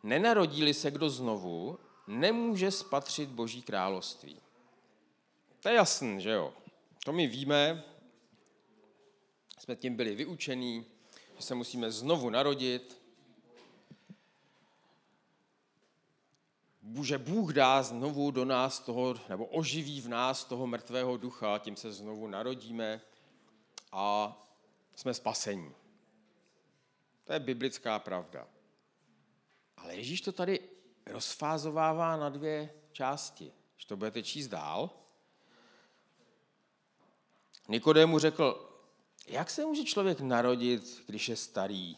Nenarodí-li 0.04 0.74
se 0.74 0.92
kdo 0.92 1.10
znovu, 1.10 1.80
nemůže 2.08 2.72
spatřit 2.72 3.30
Boží 3.30 3.62
království. 3.62 4.40
To 5.60 5.70
je 5.70 5.76
jasný, 5.76 6.22
že 6.22 6.32
jo? 6.32 6.54
To 7.04 7.12
my 7.12 7.28
víme, 7.28 7.84
jsme 9.68 9.76
tím 9.76 9.96
byli 9.96 10.16
vyučení, 10.16 10.86
že 11.36 11.42
se 11.44 11.56
musíme 11.56 11.92
znovu 11.92 12.30
narodit, 12.30 13.02
že 17.02 17.18
Bůh 17.18 17.54
dá 17.54 17.84
znovu 17.84 18.32
do 18.32 18.46
nás 18.46 18.80
toho, 18.80 19.16
nebo 19.30 19.46
oživí 19.46 20.02
v 20.02 20.08
nás 20.08 20.46
toho 20.46 20.68
mrtvého 20.68 21.18
ducha, 21.18 21.58
tím 21.58 21.76
se 21.76 21.92
znovu 21.94 22.28
narodíme 22.28 23.02
a 23.92 24.38
jsme 24.96 25.14
spasení. 25.14 25.76
To 27.24 27.34
je 27.34 27.40
biblická 27.40 28.00
pravda. 28.00 28.48
Ale 29.78 29.96
Ježíš 29.96 30.22
to 30.22 30.32
tady 30.32 30.60
rozfázovává 31.06 32.18
na 32.18 32.30
dvě 32.30 32.74
části. 32.92 33.52
Když 33.76 33.86
to 33.86 33.98
budete 33.98 34.24
číst 34.24 34.48
dál, 34.48 34.90
Nikodému 37.70 38.20
řekl, 38.20 38.67
jak 39.28 39.50
se 39.50 39.66
může 39.66 39.84
člověk 39.84 40.20
narodit, 40.20 41.04
když 41.06 41.30
je 41.30 41.36
starý? 41.36 41.98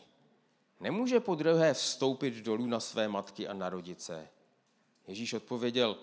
Nemůže 0.79 1.19
po 1.19 1.35
druhé 1.35 1.73
vstoupit 1.73 2.33
dolů 2.33 2.65
na 2.65 2.79
své 2.79 3.07
matky 3.07 3.47
a 3.47 3.53
narodit 3.53 4.01
se. 4.01 4.29
Ježíš 5.07 5.33
odpověděl, 5.33 5.97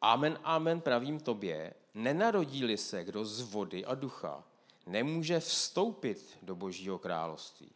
Amen, 0.00 0.38
amen, 0.44 0.80
pravím 0.80 1.20
tobě, 1.20 1.74
nenarodí-li 1.94 2.76
se 2.76 3.04
kdo 3.04 3.24
z 3.24 3.40
vody 3.40 3.84
a 3.84 3.94
ducha, 3.94 4.44
nemůže 4.86 5.40
vstoupit 5.40 6.38
do 6.42 6.56
Božího 6.56 6.98
království. 6.98 7.70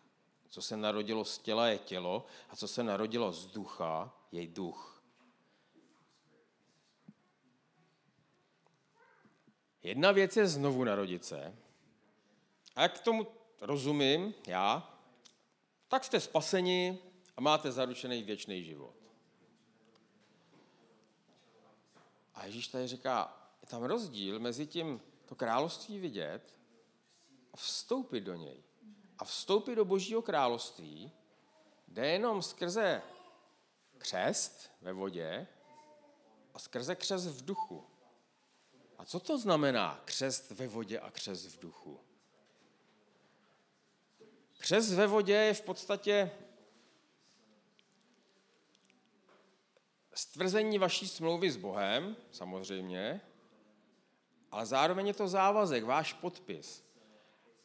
Co 0.49 0.63
se 0.63 0.77
narodilo 0.77 1.25
z 1.25 1.39
těla 1.39 1.69
je 1.69 1.79
tělo 1.79 2.27
a 2.51 2.57
co 2.57 2.69
se 2.69 2.83
narodilo 2.83 3.33
z 3.33 3.47
ducha 3.47 4.13
je 4.33 4.47
duch. 4.47 5.03
Jedna 9.83 10.13
věc 10.13 10.37
je 10.37 10.47
znovu 10.47 10.85
narodit 10.85 11.25
se. 11.25 11.57
A 12.77 12.83
jak 12.83 12.99
tomu 12.99 13.27
rozumím 13.61 14.35
já, 14.47 14.99
tak 15.89 16.05
jste 16.05 16.21
spaseni 16.21 16.99
a 17.37 17.41
máte 17.41 17.73
zaručený 17.73 18.23
věčný 18.23 18.65
život. 18.65 18.95
A 22.35 22.45
Ježíš 22.45 22.69
tady 22.69 22.89
říká, 22.89 23.37
je 23.63 23.69
tam 23.69 23.83
rozdíl 23.83 24.39
mezi 24.39 24.67
tím 24.67 25.01
to 25.25 25.35
království 25.35 25.99
vidět 25.99 26.59
a 27.53 27.57
vstoupit 27.57 28.21
do 28.21 28.35
něj. 28.35 28.63
A 29.19 29.25
vstoupit 29.25 29.75
do 29.75 29.85
božího 29.85 30.23
království 30.23 31.13
jde 31.89 32.07
jenom 32.07 32.43
skrze 32.43 33.03
křest 33.99 34.71
ve 34.81 34.93
vodě 34.93 35.47
a 36.55 36.59
skrze 36.59 36.95
křest 36.95 37.27
v 37.27 37.45
duchu. 37.45 37.87
A 38.99 39.05
co 39.05 39.21
to 39.21 39.39
znamená 39.39 40.03
křest 40.05 40.51
ve 40.51 40.69
vodě 40.69 41.01
a 41.01 41.11
křest 41.11 41.47
v 41.47 41.61
duchu? 41.61 42.01
Křest 44.67 44.93
ve 44.93 45.07
vodě 45.07 45.33
je 45.33 45.55
v 45.55 45.61
podstatě 45.61 46.31
stvrzení 50.15 50.79
vaší 50.79 51.09
smlouvy 51.09 51.51
s 51.51 51.57
Bohem, 51.57 52.17
samozřejmě, 52.31 53.21
ale 54.51 54.67
zároveň 54.67 55.07
je 55.07 55.15
to 55.15 55.29
závazek, 55.29 55.85
váš 55.85 56.13
podpis. 56.13 56.85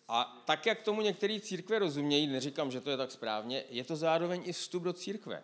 A 0.07 0.43
tak, 0.45 0.65
jak 0.65 0.81
tomu 0.81 1.01
některé 1.01 1.39
církve 1.39 1.79
rozumějí, 1.79 2.27
neříkám, 2.27 2.71
že 2.71 2.81
to 2.81 2.89
je 2.89 2.97
tak 2.97 3.11
správně, 3.11 3.63
je 3.69 3.83
to 3.83 3.95
zároveň 3.95 4.41
i 4.45 4.53
vstup 4.53 4.83
do 4.83 4.93
církve. 4.93 5.43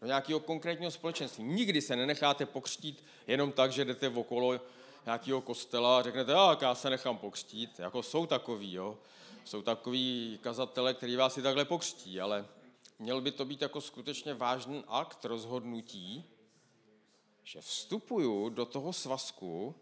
Do 0.00 0.06
nějakého 0.06 0.40
konkrétního 0.40 0.90
společenství. 0.90 1.44
Nikdy 1.44 1.82
se 1.82 1.96
nenecháte 1.96 2.46
pokřtít 2.46 3.04
jenom 3.26 3.52
tak, 3.52 3.72
že 3.72 3.84
jdete 3.84 4.08
okolo 4.08 4.60
nějakého 5.04 5.40
kostela 5.40 5.98
a 5.98 6.02
řeknete, 6.02 6.34
a 6.34 6.58
já 6.60 6.74
se 6.74 6.90
nechám 6.90 7.18
pokřtít. 7.18 7.78
Jako 7.78 8.02
jsou 8.02 8.26
takový, 8.26 8.72
jo. 8.72 8.98
Jsou 9.48 9.62
takový 9.62 10.38
kazatele, 10.42 10.94
který 10.94 11.16
vás 11.16 11.38
i 11.38 11.42
takhle 11.42 11.64
pokřtí, 11.64 12.20
ale 12.20 12.48
měl 12.98 13.20
by 13.20 13.32
to 13.32 13.44
být 13.44 13.62
jako 13.62 13.80
skutečně 13.80 14.34
vážný 14.34 14.84
akt 14.88 15.24
rozhodnutí, 15.24 16.24
že 17.42 17.60
vstupuju 17.60 18.48
do 18.48 18.66
toho 18.66 18.92
svazku 18.92 19.74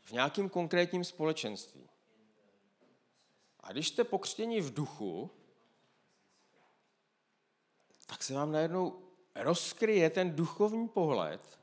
v 0.00 0.12
nějakým 0.12 0.48
konkrétním 0.48 1.04
společenství. 1.04 1.88
A 3.60 3.72
když 3.72 3.88
jste 3.88 4.04
pokřtěni 4.04 4.60
v 4.60 4.74
duchu, 4.74 5.30
tak 8.06 8.22
se 8.22 8.34
vám 8.34 8.52
najednou 8.52 9.02
rozkryje 9.34 10.10
ten 10.10 10.36
duchovní 10.36 10.88
pohled 10.88 11.60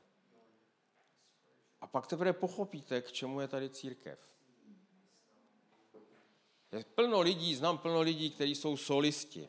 a 1.80 1.86
pak 1.86 2.06
teprve 2.06 2.32
pochopíte, 2.32 3.02
k 3.02 3.12
čemu 3.12 3.40
je 3.40 3.48
tady 3.48 3.70
církev. 3.70 4.29
Je 6.72 6.84
plno 6.84 7.20
lidí, 7.20 7.54
znám 7.54 7.78
plno 7.78 8.00
lidí, 8.00 8.30
kteří 8.30 8.54
jsou 8.54 8.76
solisti. 8.76 9.48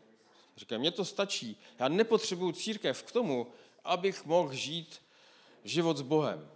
Říkají, 0.58 0.80
mně 0.80 0.92
to 0.92 1.06
stačí, 1.06 1.58
já 1.80 1.88
nepotřebuju 1.88 2.52
církev 2.52 3.04
k 3.04 3.12
tomu, 3.12 3.48
abych 3.84 4.26
mohl 4.26 4.54
žít 4.54 5.02
život 5.64 5.98
s 5.98 6.02
Bohem. 6.02 6.52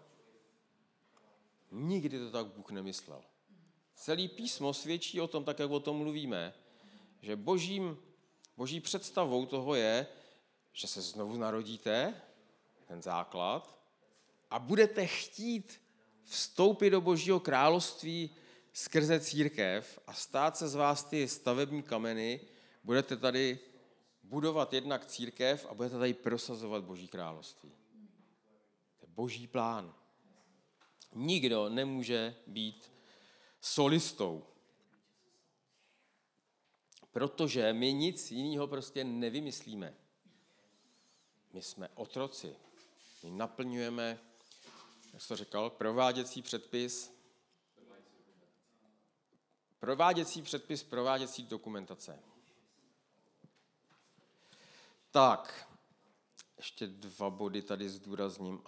Nikdy 1.72 2.20
to 2.20 2.32
tak 2.32 2.46
Bůh 2.48 2.72
nemyslel. 2.72 3.22
Celý 3.96 4.28
písmo 4.28 4.74
svědčí 4.74 5.22
o 5.22 5.28
tom, 5.28 5.44
tak 5.44 5.60
jak 5.60 5.72
o 5.72 5.80
tom 5.80 5.98
mluvíme, 5.98 6.54
že 7.22 7.36
božím, 7.36 7.98
boží 8.58 8.80
představou 8.80 9.46
toho 9.46 9.76
je, 9.76 10.08
že 10.74 10.88
se 10.88 11.02
znovu 11.02 11.38
narodíte, 11.38 12.22
ten 12.88 13.02
základ, 13.02 13.80
a 14.52 14.60
budete 14.60 15.08
chtít 15.08 15.82
vstoupit 16.24 16.90
do 16.90 17.02
božího 17.02 17.40
království 17.40 18.30
skrze 18.76 19.20
církev 19.20 20.00
a 20.08 20.14
stát 20.14 20.58
se 20.58 20.68
z 20.68 20.76
vás 20.76 21.04
ty 21.04 21.28
stavební 21.28 21.84
kameny, 21.84 22.42
budete 22.84 23.18
tady 23.18 23.60
budovat 24.24 24.74
jednak 24.74 25.06
církev 25.06 25.66
a 25.70 25.74
budete 25.74 26.00
tady 26.00 26.14
prosazovat 26.14 26.84
boží 26.84 27.08
království. 27.08 27.72
To 28.98 29.06
je 29.06 29.08
boží 29.08 29.48
plán. 29.48 29.96
Nikdo 31.14 31.70
nemůže 31.70 32.36
být 32.48 32.92
solistou. 33.62 34.46
Protože 37.12 37.74
my 37.74 37.94
nic 37.94 38.32
jiného 38.32 38.68
prostě 38.68 39.04
nevymyslíme. 39.04 39.96
My 41.54 41.62
jsme 41.62 41.90
otroci. 41.96 42.56
My 43.24 43.32
naplňujeme, 43.32 44.20
jak 45.14 45.22
jsi 45.22 45.28
to 45.28 45.36
říkal, 45.36 45.70
prováděcí 45.70 46.42
předpis, 46.42 47.15
prováděcí 49.86 50.42
předpis, 50.42 50.84
prováděcí 50.84 51.44
dokumentace. 51.44 52.20
Tak, 55.12 55.70
ještě 56.58 56.88
dva 56.88 57.30
body 57.30 57.62
tady 57.62 57.90
zdůrazním. 57.90 58.64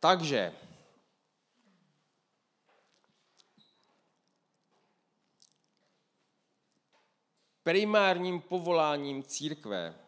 Takže, 0.00 0.56
primárním 7.62 8.40
povoláním 8.40 9.22
církve 9.22 9.98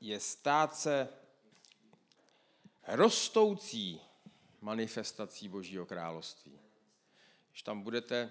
je 0.00 0.20
stát 0.20 0.76
se 0.76 1.08
rostoucí 2.86 4.11
manifestací 4.62 5.48
Božího 5.48 5.86
království. 5.86 6.60
Když 7.50 7.62
tam 7.62 7.82
budete 7.82 8.30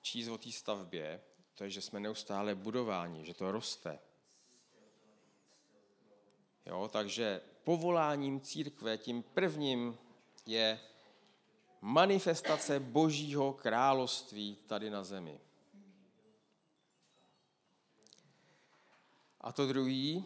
číst 0.00 0.28
o 0.28 0.38
té 0.38 0.52
stavbě, 0.52 1.20
to 1.54 1.64
je, 1.64 1.70
že 1.70 1.82
jsme 1.82 2.00
neustále 2.00 2.54
budováni, 2.54 3.24
že 3.24 3.34
to 3.34 3.52
roste. 3.52 3.98
Jo, 6.66 6.90
takže 6.92 7.40
povoláním 7.64 8.40
církve 8.40 8.98
tím 8.98 9.22
prvním 9.22 9.98
je 10.46 10.80
manifestace 11.80 12.80
Božího 12.80 13.52
království 13.52 14.56
tady 14.66 14.90
na 14.90 15.04
zemi. 15.04 15.40
A 19.40 19.52
to 19.52 19.66
druhý, 19.66 20.24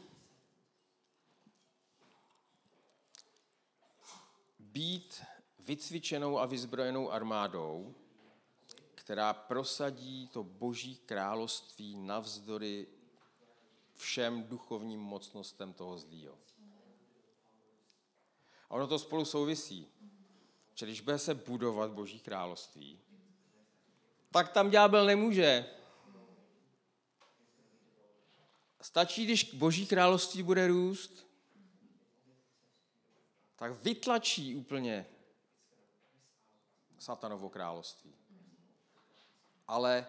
být 4.59 5.25
vycvičenou 5.67 6.39
a 6.39 6.47
vyzbrojenou 6.47 7.11
armádou, 7.11 7.95
která 8.95 9.33
prosadí 9.33 10.29
to 10.29 10.45
boží 10.45 10.97
království 10.97 11.97
navzdory 11.97 12.87
všem 13.95 14.43
duchovním 14.43 15.01
mocnostem 15.01 15.73
toho 15.73 15.99
zlýho. 15.99 16.39
A 18.71 18.71
ono 18.71 18.87
to 18.87 18.99
spolu 18.99 19.25
souvisí. 19.25 19.89
Že 20.75 20.87
když 20.87 21.01
bude 21.01 21.19
se 21.19 21.35
budovat 21.35 21.91
boží 21.91 22.21
království, 22.21 23.01
tak 24.31 24.53
tam 24.53 24.71
ďábel 24.71 25.07
nemůže. 25.07 25.67
Stačí, 28.81 29.25
když 29.25 29.55
boží 29.55 29.87
království 29.87 30.43
bude 30.43 30.67
růst, 30.67 31.27
tak 33.57 33.73
vytlačí 33.85 34.57
úplně 34.57 35.07
satanovo 37.05 37.49
království. 37.49 38.15
Ale 39.69 40.07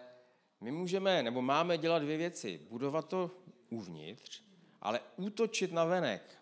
my 0.60 0.70
můžeme, 0.70 1.22
nebo 1.22 1.42
máme 1.42 1.78
dělat 1.78 1.98
dvě 1.98 2.16
věci. 2.16 2.60
Budovat 2.70 3.08
to 3.08 3.30
uvnitř, 3.70 4.42
ale 4.80 5.00
útočit 5.16 5.72
na 5.72 5.84
venek. 5.84 6.38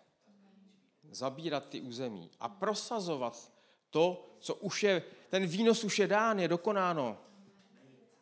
Zabírat 1.11 1.69
ty 1.69 1.81
území 1.81 2.31
a 2.39 2.49
prosazovat 2.49 3.51
to, 3.89 4.35
co 4.39 4.55
už 4.55 4.83
je, 4.83 5.03
ten 5.29 5.47
výnos 5.47 5.83
už 5.83 5.99
je 5.99 6.07
dán, 6.07 6.39
je 6.39 6.47
dokonáno. 6.47 7.17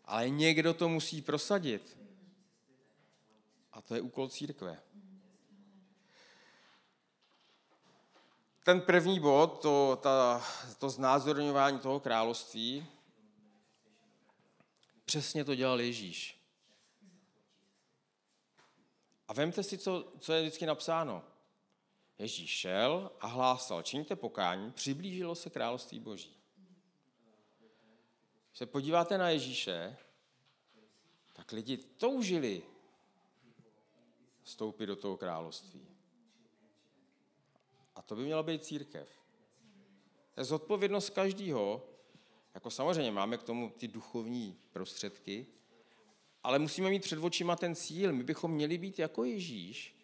Ale 0.05 0.29
někdo 0.29 0.73
to 0.73 0.89
musí 0.89 1.21
prosadit. 1.21 1.97
A 3.71 3.81
to 3.81 3.95
je 3.95 4.01
úkol 4.01 4.29
církve. 4.29 4.81
Ten 8.63 8.81
první 8.81 9.19
bod, 9.19 9.61
to, 9.61 9.99
ta, 10.01 10.43
to 10.79 10.89
znázorňování 10.89 11.79
toho 11.79 11.99
království, 11.99 12.87
přesně 15.05 15.45
to 15.45 15.55
dělal 15.55 15.81
Ježíš. 15.81 16.39
A 19.27 19.33
vemte 19.33 19.63
si, 19.63 19.77
co, 19.77 20.13
co 20.19 20.33
je 20.33 20.41
vždycky 20.41 20.65
napsáno. 20.65 21.23
Ježíš 22.19 22.49
šel 22.49 23.11
a 23.19 23.27
hlásal, 23.27 23.81
čiňte 23.81 24.15
pokání, 24.15 24.71
přiblížilo 24.71 25.35
se 25.35 25.49
království 25.49 25.99
boží. 25.99 26.37
Když 28.49 28.57
se 28.57 28.65
podíváte 28.65 29.17
na 29.17 29.29
Ježíše, 29.29 29.97
tak 31.33 31.51
lidi 31.51 31.77
toužili 31.77 32.63
vstoupit 34.43 34.85
do 34.85 34.95
toho 34.95 35.17
království. 35.17 35.92
To 38.05 38.15
by 38.15 38.23
měla 38.23 38.43
být 38.43 38.63
církev. 38.63 39.09
To 40.33 40.41
je 40.41 40.43
zodpovědnost 40.43 41.09
každého. 41.09 41.89
Jako 42.53 42.71
samozřejmě 42.71 43.11
máme 43.11 43.37
k 43.37 43.43
tomu 43.43 43.69
ty 43.69 43.87
duchovní 43.87 44.57
prostředky, 44.71 45.47
ale 46.43 46.59
musíme 46.59 46.89
mít 46.89 47.01
před 47.01 47.19
očima 47.19 47.55
ten 47.55 47.75
cíl. 47.75 48.13
My 48.13 48.23
bychom 48.23 48.51
měli 48.51 48.77
být 48.77 48.99
jako 48.99 49.23
Ježíš, 49.23 49.95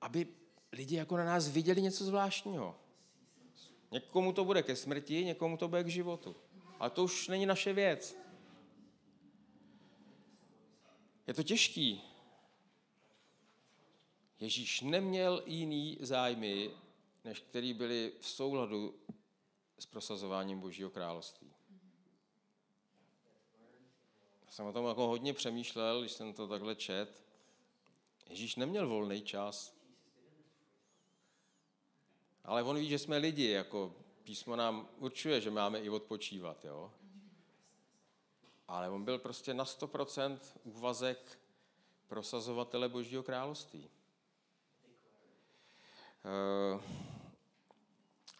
aby 0.00 0.26
lidi 0.72 0.96
jako 0.96 1.16
na 1.16 1.24
nás 1.24 1.48
viděli 1.48 1.82
něco 1.82 2.04
zvláštního. 2.04 2.76
Někomu 3.90 4.32
to 4.32 4.44
bude 4.44 4.62
ke 4.62 4.76
smrti, 4.76 5.24
někomu 5.24 5.56
to 5.56 5.68
bude 5.68 5.84
k 5.84 5.88
životu. 5.88 6.36
Ale 6.78 6.90
to 6.90 7.04
už 7.04 7.28
není 7.28 7.46
naše 7.46 7.72
věc. 7.72 8.16
Je 11.26 11.34
to 11.34 11.42
těžký, 11.42 12.02
Ježíš 14.44 14.80
neměl 14.80 15.42
jiný 15.46 15.98
zájmy, 16.00 16.70
než 17.24 17.40
který 17.40 17.74
byly 17.74 18.12
v 18.20 18.28
souladu 18.28 18.94
s 19.78 19.86
prosazováním 19.86 20.60
Božího 20.60 20.90
království. 20.90 21.54
Já 24.46 24.52
jsem 24.52 24.66
o 24.66 24.72
tom 24.72 24.86
jako 24.86 25.06
hodně 25.06 25.32
přemýšlel, 25.32 26.00
když 26.00 26.12
jsem 26.12 26.32
to 26.32 26.48
takhle 26.48 26.76
čet. 26.76 27.24
Ježíš 28.30 28.56
neměl 28.56 28.88
volný 28.88 29.22
čas. 29.22 29.74
Ale 32.44 32.62
on 32.62 32.78
ví, 32.78 32.88
že 32.88 32.98
jsme 32.98 33.16
lidi, 33.16 33.48
jako 33.48 33.94
písmo 34.22 34.56
nám 34.56 34.88
určuje, 34.98 35.40
že 35.40 35.50
máme 35.50 35.80
i 35.80 35.88
odpočívat, 35.88 36.64
jo. 36.64 36.92
Ale 38.68 38.90
on 38.90 39.04
byl 39.04 39.18
prostě 39.18 39.54
na 39.54 39.64
100% 39.64 40.38
úvazek 40.64 41.38
prosazovatele 42.06 42.88
Božího 42.88 43.22
království. 43.22 43.90
Eh, 46.24 46.80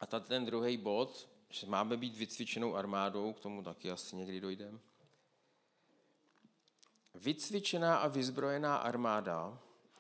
a 0.01 0.07
tady 0.07 0.25
ten 0.25 0.45
druhý 0.45 0.77
bod, 0.77 1.29
že 1.51 1.67
máme 1.67 1.97
být 1.97 2.17
vycvičenou 2.17 2.77
armádou, 2.77 3.33
k 3.33 3.41
tomu 3.41 3.63
taky 3.63 3.91
asi 3.91 4.17
někdy 4.17 4.41
dojdeme. 4.41 4.79
Vycvičená 7.15 7.97
a 7.97 8.09
vyzbrojená 8.09 8.77
armáda, 8.77 9.59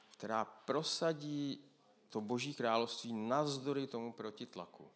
která 0.08 0.44
prosadí 0.44 1.64
to 2.08 2.20
boží 2.20 2.54
království 2.54 3.12
navzdory 3.12 3.86
tomu 3.86 4.12
protitlaku. 4.12 4.90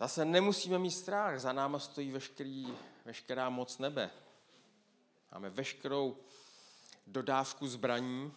Zase 0.00 0.24
nemusíme 0.24 0.78
mít 0.78 0.90
strach, 0.90 1.40
za 1.40 1.52
náma 1.52 1.78
stojí 1.78 2.10
veškerý, 2.10 2.66
veškerá 3.04 3.50
moc 3.50 3.78
nebe. 3.78 4.10
Máme 5.32 5.50
veškerou 5.50 6.16
dodávku 7.06 7.68
zbraní, 7.68 8.32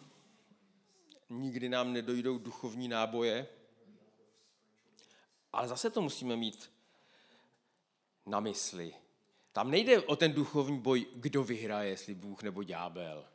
nikdy 1.28 1.68
nám 1.68 1.92
nedojdou 1.92 2.38
duchovní 2.38 2.88
náboje, 2.88 3.48
ale 5.52 5.68
zase 5.68 5.90
to 5.90 6.00
musíme 6.00 6.36
mít 6.36 6.70
na 8.26 8.40
mysli. 8.40 8.94
Tam 9.52 9.70
nejde 9.70 10.00
o 10.00 10.16
ten 10.16 10.32
duchovní 10.32 10.80
boj, 10.80 11.06
kdo 11.14 11.44
vyhraje, 11.44 11.90
jestli 11.90 12.14
Bůh 12.14 12.42
nebo 12.42 12.62
ďábel. 12.62 13.28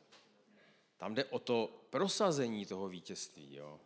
Tam 0.96 1.14
jde 1.14 1.24
o 1.24 1.38
to 1.38 1.86
prosazení 1.90 2.66
toho 2.66 2.88
vítězství. 2.88 3.54
Jo. 3.54 3.80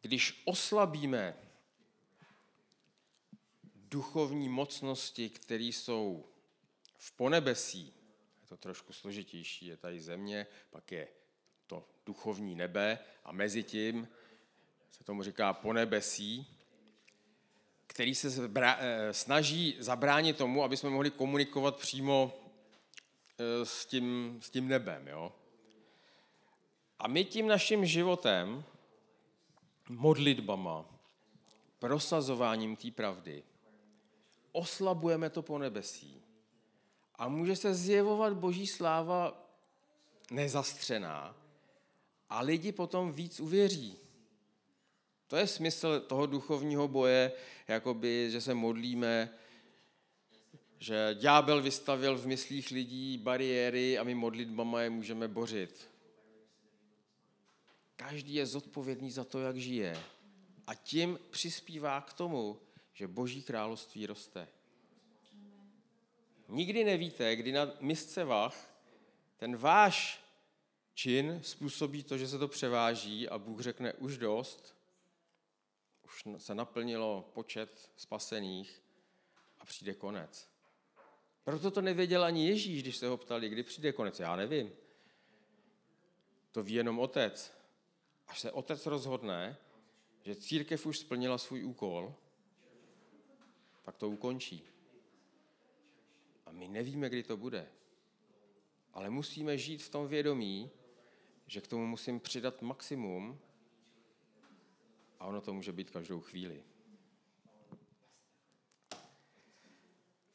Když 0.00 0.42
oslabíme 0.44 1.36
duchovní 3.74 4.48
mocnosti, 4.48 5.30
které 5.30 5.64
jsou 5.64 6.28
v 6.96 7.12
ponebesí, 7.12 8.01
to 8.52 8.56
trošku 8.56 8.92
složitější, 8.92 9.66
je 9.66 9.76
tady 9.76 10.00
země, 10.00 10.46
pak 10.70 10.92
je 10.92 11.08
to 11.66 11.88
duchovní 12.06 12.54
nebe 12.54 12.98
a 13.24 13.32
mezi 13.32 13.62
tím 13.62 14.08
se 14.90 15.04
tomu 15.04 15.22
říká 15.22 15.52
ponebesí, 15.52 16.46
který 17.86 18.14
se 18.14 18.50
eh, 18.56 19.12
snaží 19.12 19.76
zabránit 19.78 20.36
tomu, 20.36 20.64
aby 20.64 20.76
jsme 20.76 20.90
mohli 20.90 21.10
komunikovat 21.10 21.76
přímo 21.76 22.32
eh, 23.38 23.66
s 23.66 23.86
tím, 23.86 24.38
s 24.42 24.50
tím 24.50 24.68
nebem. 24.68 25.08
Jo? 25.08 25.32
A 26.98 27.08
my 27.08 27.24
tím 27.24 27.46
naším 27.46 27.86
životem, 27.86 28.64
modlitbama, 29.88 30.84
prosazováním 31.78 32.76
té 32.76 32.90
pravdy, 32.90 33.42
oslabujeme 34.52 35.30
to 35.30 35.42
po 35.42 35.58
nebesí. 35.58 36.21
A 37.14 37.28
může 37.28 37.56
se 37.56 37.74
zjevovat 37.74 38.32
boží 38.32 38.66
sláva 38.66 39.48
nezastřená 40.30 41.36
a 42.28 42.40
lidi 42.40 42.72
potom 42.72 43.12
víc 43.12 43.40
uvěří. 43.40 43.96
To 45.26 45.36
je 45.36 45.46
smysl 45.46 46.00
toho 46.00 46.26
duchovního 46.26 46.88
boje, 46.88 47.32
jakoby, 47.68 48.30
že 48.30 48.40
se 48.40 48.54
modlíme, 48.54 49.30
že 50.78 51.16
ďábel 51.18 51.62
vystavil 51.62 52.18
v 52.18 52.26
myslích 52.26 52.70
lidí 52.70 53.18
bariéry 53.18 53.98
a 53.98 54.04
my 54.04 54.14
modlitbama 54.14 54.82
je 54.82 54.90
můžeme 54.90 55.28
bořit. 55.28 55.90
Každý 57.96 58.34
je 58.34 58.46
zodpovědný 58.46 59.10
za 59.10 59.24
to, 59.24 59.40
jak 59.40 59.56
žije. 59.56 60.02
A 60.66 60.74
tím 60.74 61.18
přispívá 61.30 62.00
k 62.00 62.12
tomu, 62.12 62.58
že 62.92 63.08
Boží 63.08 63.42
království 63.42 64.06
roste. 64.06 64.48
Nikdy 66.52 66.84
nevíte, 66.84 67.36
kdy 67.36 67.52
na 67.52 67.72
misce 67.80 68.24
vach 68.24 68.74
ten 69.36 69.56
váš 69.56 70.24
čin 70.94 71.40
způsobí 71.42 72.02
to, 72.02 72.18
že 72.18 72.28
se 72.28 72.38
to 72.38 72.48
převáží 72.48 73.28
a 73.28 73.38
Bůh 73.38 73.60
řekne 73.60 73.92
už 73.92 74.18
dost, 74.18 74.76
už 76.04 76.22
se 76.36 76.54
naplnilo 76.54 77.30
počet 77.34 77.90
spasených 77.96 78.82
a 79.60 79.64
přijde 79.64 79.94
konec. 79.94 80.48
Proto 81.44 81.70
to 81.70 81.80
nevěděl 81.80 82.24
ani 82.24 82.48
Ježíš, 82.48 82.82
když 82.82 82.96
se 82.96 83.06
ho 83.06 83.16
ptali, 83.16 83.48
kdy 83.48 83.62
přijde 83.62 83.92
konec. 83.92 84.20
Já 84.20 84.36
nevím. 84.36 84.72
To 86.50 86.62
ví 86.62 86.72
jenom 86.72 86.98
otec. 86.98 87.52
Až 88.28 88.40
se 88.40 88.52
otec 88.52 88.86
rozhodne, 88.86 89.56
že 90.22 90.36
církev 90.36 90.86
už 90.86 90.98
splnila 90.98 91.38
svůj 91.38 91.64
úkol, 91.64 92.14
tak 93.82 93.96
to 93.96 94.08
ukončí. 94.08 94.71
My 96.52 96.68
nevíme, 96.68 97.08
kdy 97.08 97.22
to 97.22 97.36
bude. 97.36 97.68
Ale 98.92 99.10
musíme 99.10 99.58
žít 99.58 99.82
v 99.82 99.88
tom 99.88 100.08
vědomí, 100.08 100.70
že 101.46 101.60
k 101.60 101.66
tomu 101.66 101.86
musím 101.86 102.20
přidat 102.20 102.62
maximum 102.62 103.38
a 105.20 105.26
ono 105.26 105.40
to 105.40 105.54
může 105.54 105.72
být 105.72 105.90
každou 105.90 106.20
chvíli. 106.20 106.62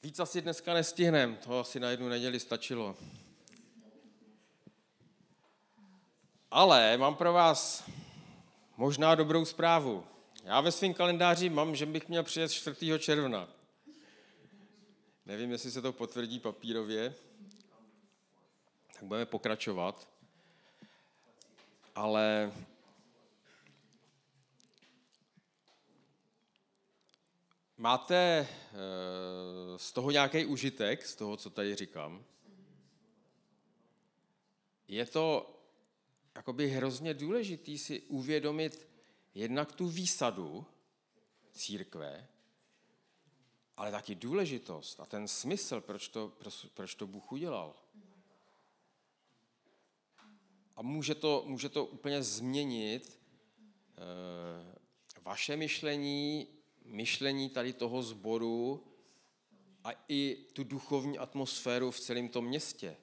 Víc 0.03 0.19
asi 0.19 0.41
dneska 0.41 0.73
nestihnem, 0.73 1.35
to 1.35 1.59
asi 1.59 1.79
na 1.79 1.89
jednu 1.89 2.09
neděli 2.09 2.39
stačilo. 2.39 2.97
Ale 6.51 6.97
mám 6.97 7.15
pro 7.15 7.33
vás 7.33 7.89
možná 8.77 9.15
dobrou 9.15 9.45
zprávu. 9.45 10.03
Já 10.43 10.61
ve 10.61 10.71
svém 10.71 10.93
kalendáři 10.93 11.49
mám, 11.49 11.75
že 11.75 11.85
bych 11.85 12.07
měl 12.09 12.23
přijet 12.23 12.51
4. 12.51 12.99
června. 12.99 13.56
Nevím, 15.27 15.51
jestli 15.51 15.71
se 15.71 15.81
to 15.81 15.93
potvrdí 15.93 16.39
papírově, 16.39 17.15
tak 18.93 19.03
budeme 19.03 19.25
pokračovat. 19.25 20.09
Ale 21.95 22.51
máte 27.77 28.15
eh, 28.17 28.47
z 29.77 29.91
toho 29.91 30.11
nějaký 30.11 30.45
užitek, 30.45 31.05
z 31.05 31.15
toho, 31.15 31.37
co 31.37 31.49
tady 31.49 31.75
říkám? 31.75 32.25
Je 34.87 35.05
to 35.05 35.53
jakoby 36.35 36.67
hrozně 36.67 37.13
důležitý 37.13 37.77
si 37.77 38.01
uvědomit 38.01 38.87
jednak 39.35 39.71
tu 39.71 39.87
výsadu 39.87 40.65
církve, 41.51 42.27
ale 43.77 43.91
taky 43.91 44.15
důležitost 44.15 44.99
a 44.99 45.05
ten 45.05 45.27
smysl, 45.27 45.81
proč 45.81 46.07
to, 46.07 46.33
proč, 46.73 46.95
to 46.95 47.07
Bůh 47.07 47.31
udělal. 47.31 47.75
A 50.75 50.81
může 50.81 51.15
to, 51.15 51.43
může 51.47 51.69
to 51.69 51.85
úplně 51.85 52.23
změnit 52.23 53.19
e, 53.97 55.21
vaše 55.21 55.55
myšlení, 55.55 56.47
myšlení 56.85 57.49
tady 57.49 57.73
toho 57.73 58.03
sboru 58.03 58.87
a 59.83 59.89
i 60.07 60.45
tu 60.53 60.63
duchovní 60.63 61.17
atmosféru 61.17 61.91
v 61.91 61.99
celém 61.99 62.29
tom 62.29 62.45
městě. 62.45 62.97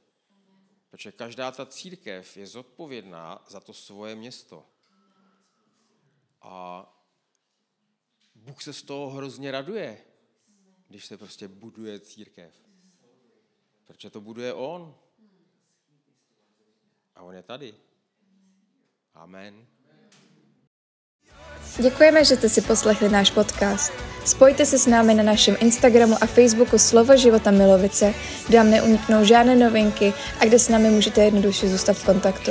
Protože 0.91 1.13
každá 1.13 1.53
ta 1.53 1.67
církev 1.67 2.37
je 2.37 2.47
zodpovědná 2.47 3.45
za 3.49 3.61
to 3.61 3.73
svoje 3.73 4.15
město. 4.15 4.67
A 6.43 6.87
Bůh 8.35 8.63
se 8.63 8.73
z 8.73 8.83
toho 8.83 9.11
hrozně 9.11 9.51
raduje 9.51 10.05
když 10.89 11.07
se 11.07 11.17
prostě 11.17 11.49
buduje 11.49 12.01
církev. 12.01 12.55
Protože 13.85 14.11
to 14.11 14.21
buduje 14.21 14.55
On. 14.55 14.95
A 17.15 17.23
On 17.23 17.35
je 17.35 17.43
tady. 17.43 17.75
Amen. 19.15 19.67
Děkujeme, 21.79 22.25
že 22.25 22.37
jste 22.37 22.49
si 22.49 22.61
poslechli 22.61 23.09
náš 23.09 23.31
podcast. 23.31 23.93
Spojte 24.25 24.67
se 24.67 24.79
s 24.79 24.87
námi 24.87 25.15
na 25.15 25.23
našem 25.23 25.57
Instagramu 25.61 26.17
a 26.21 26.27
Facebooku 26.27 26.79
Slovo 26.79 27.17
života 27.17 27.51
Milovice, 27.51 28.15
kde 28.47 28.59
vám 28.59 28.71
neuniknou 28.71 29.25
žádné 29.25 29.57
novinky 29.57 30.13
a 30.41 30.45
kde 30.45 30.59
s 30.59 30.69
námi 30.69 30.91
můžete 30.91 31.25
jednoduše 31.25 31.69
zůstat 31.69 31.93
v 31.93 32.05
kontaktu. 32.07 32.51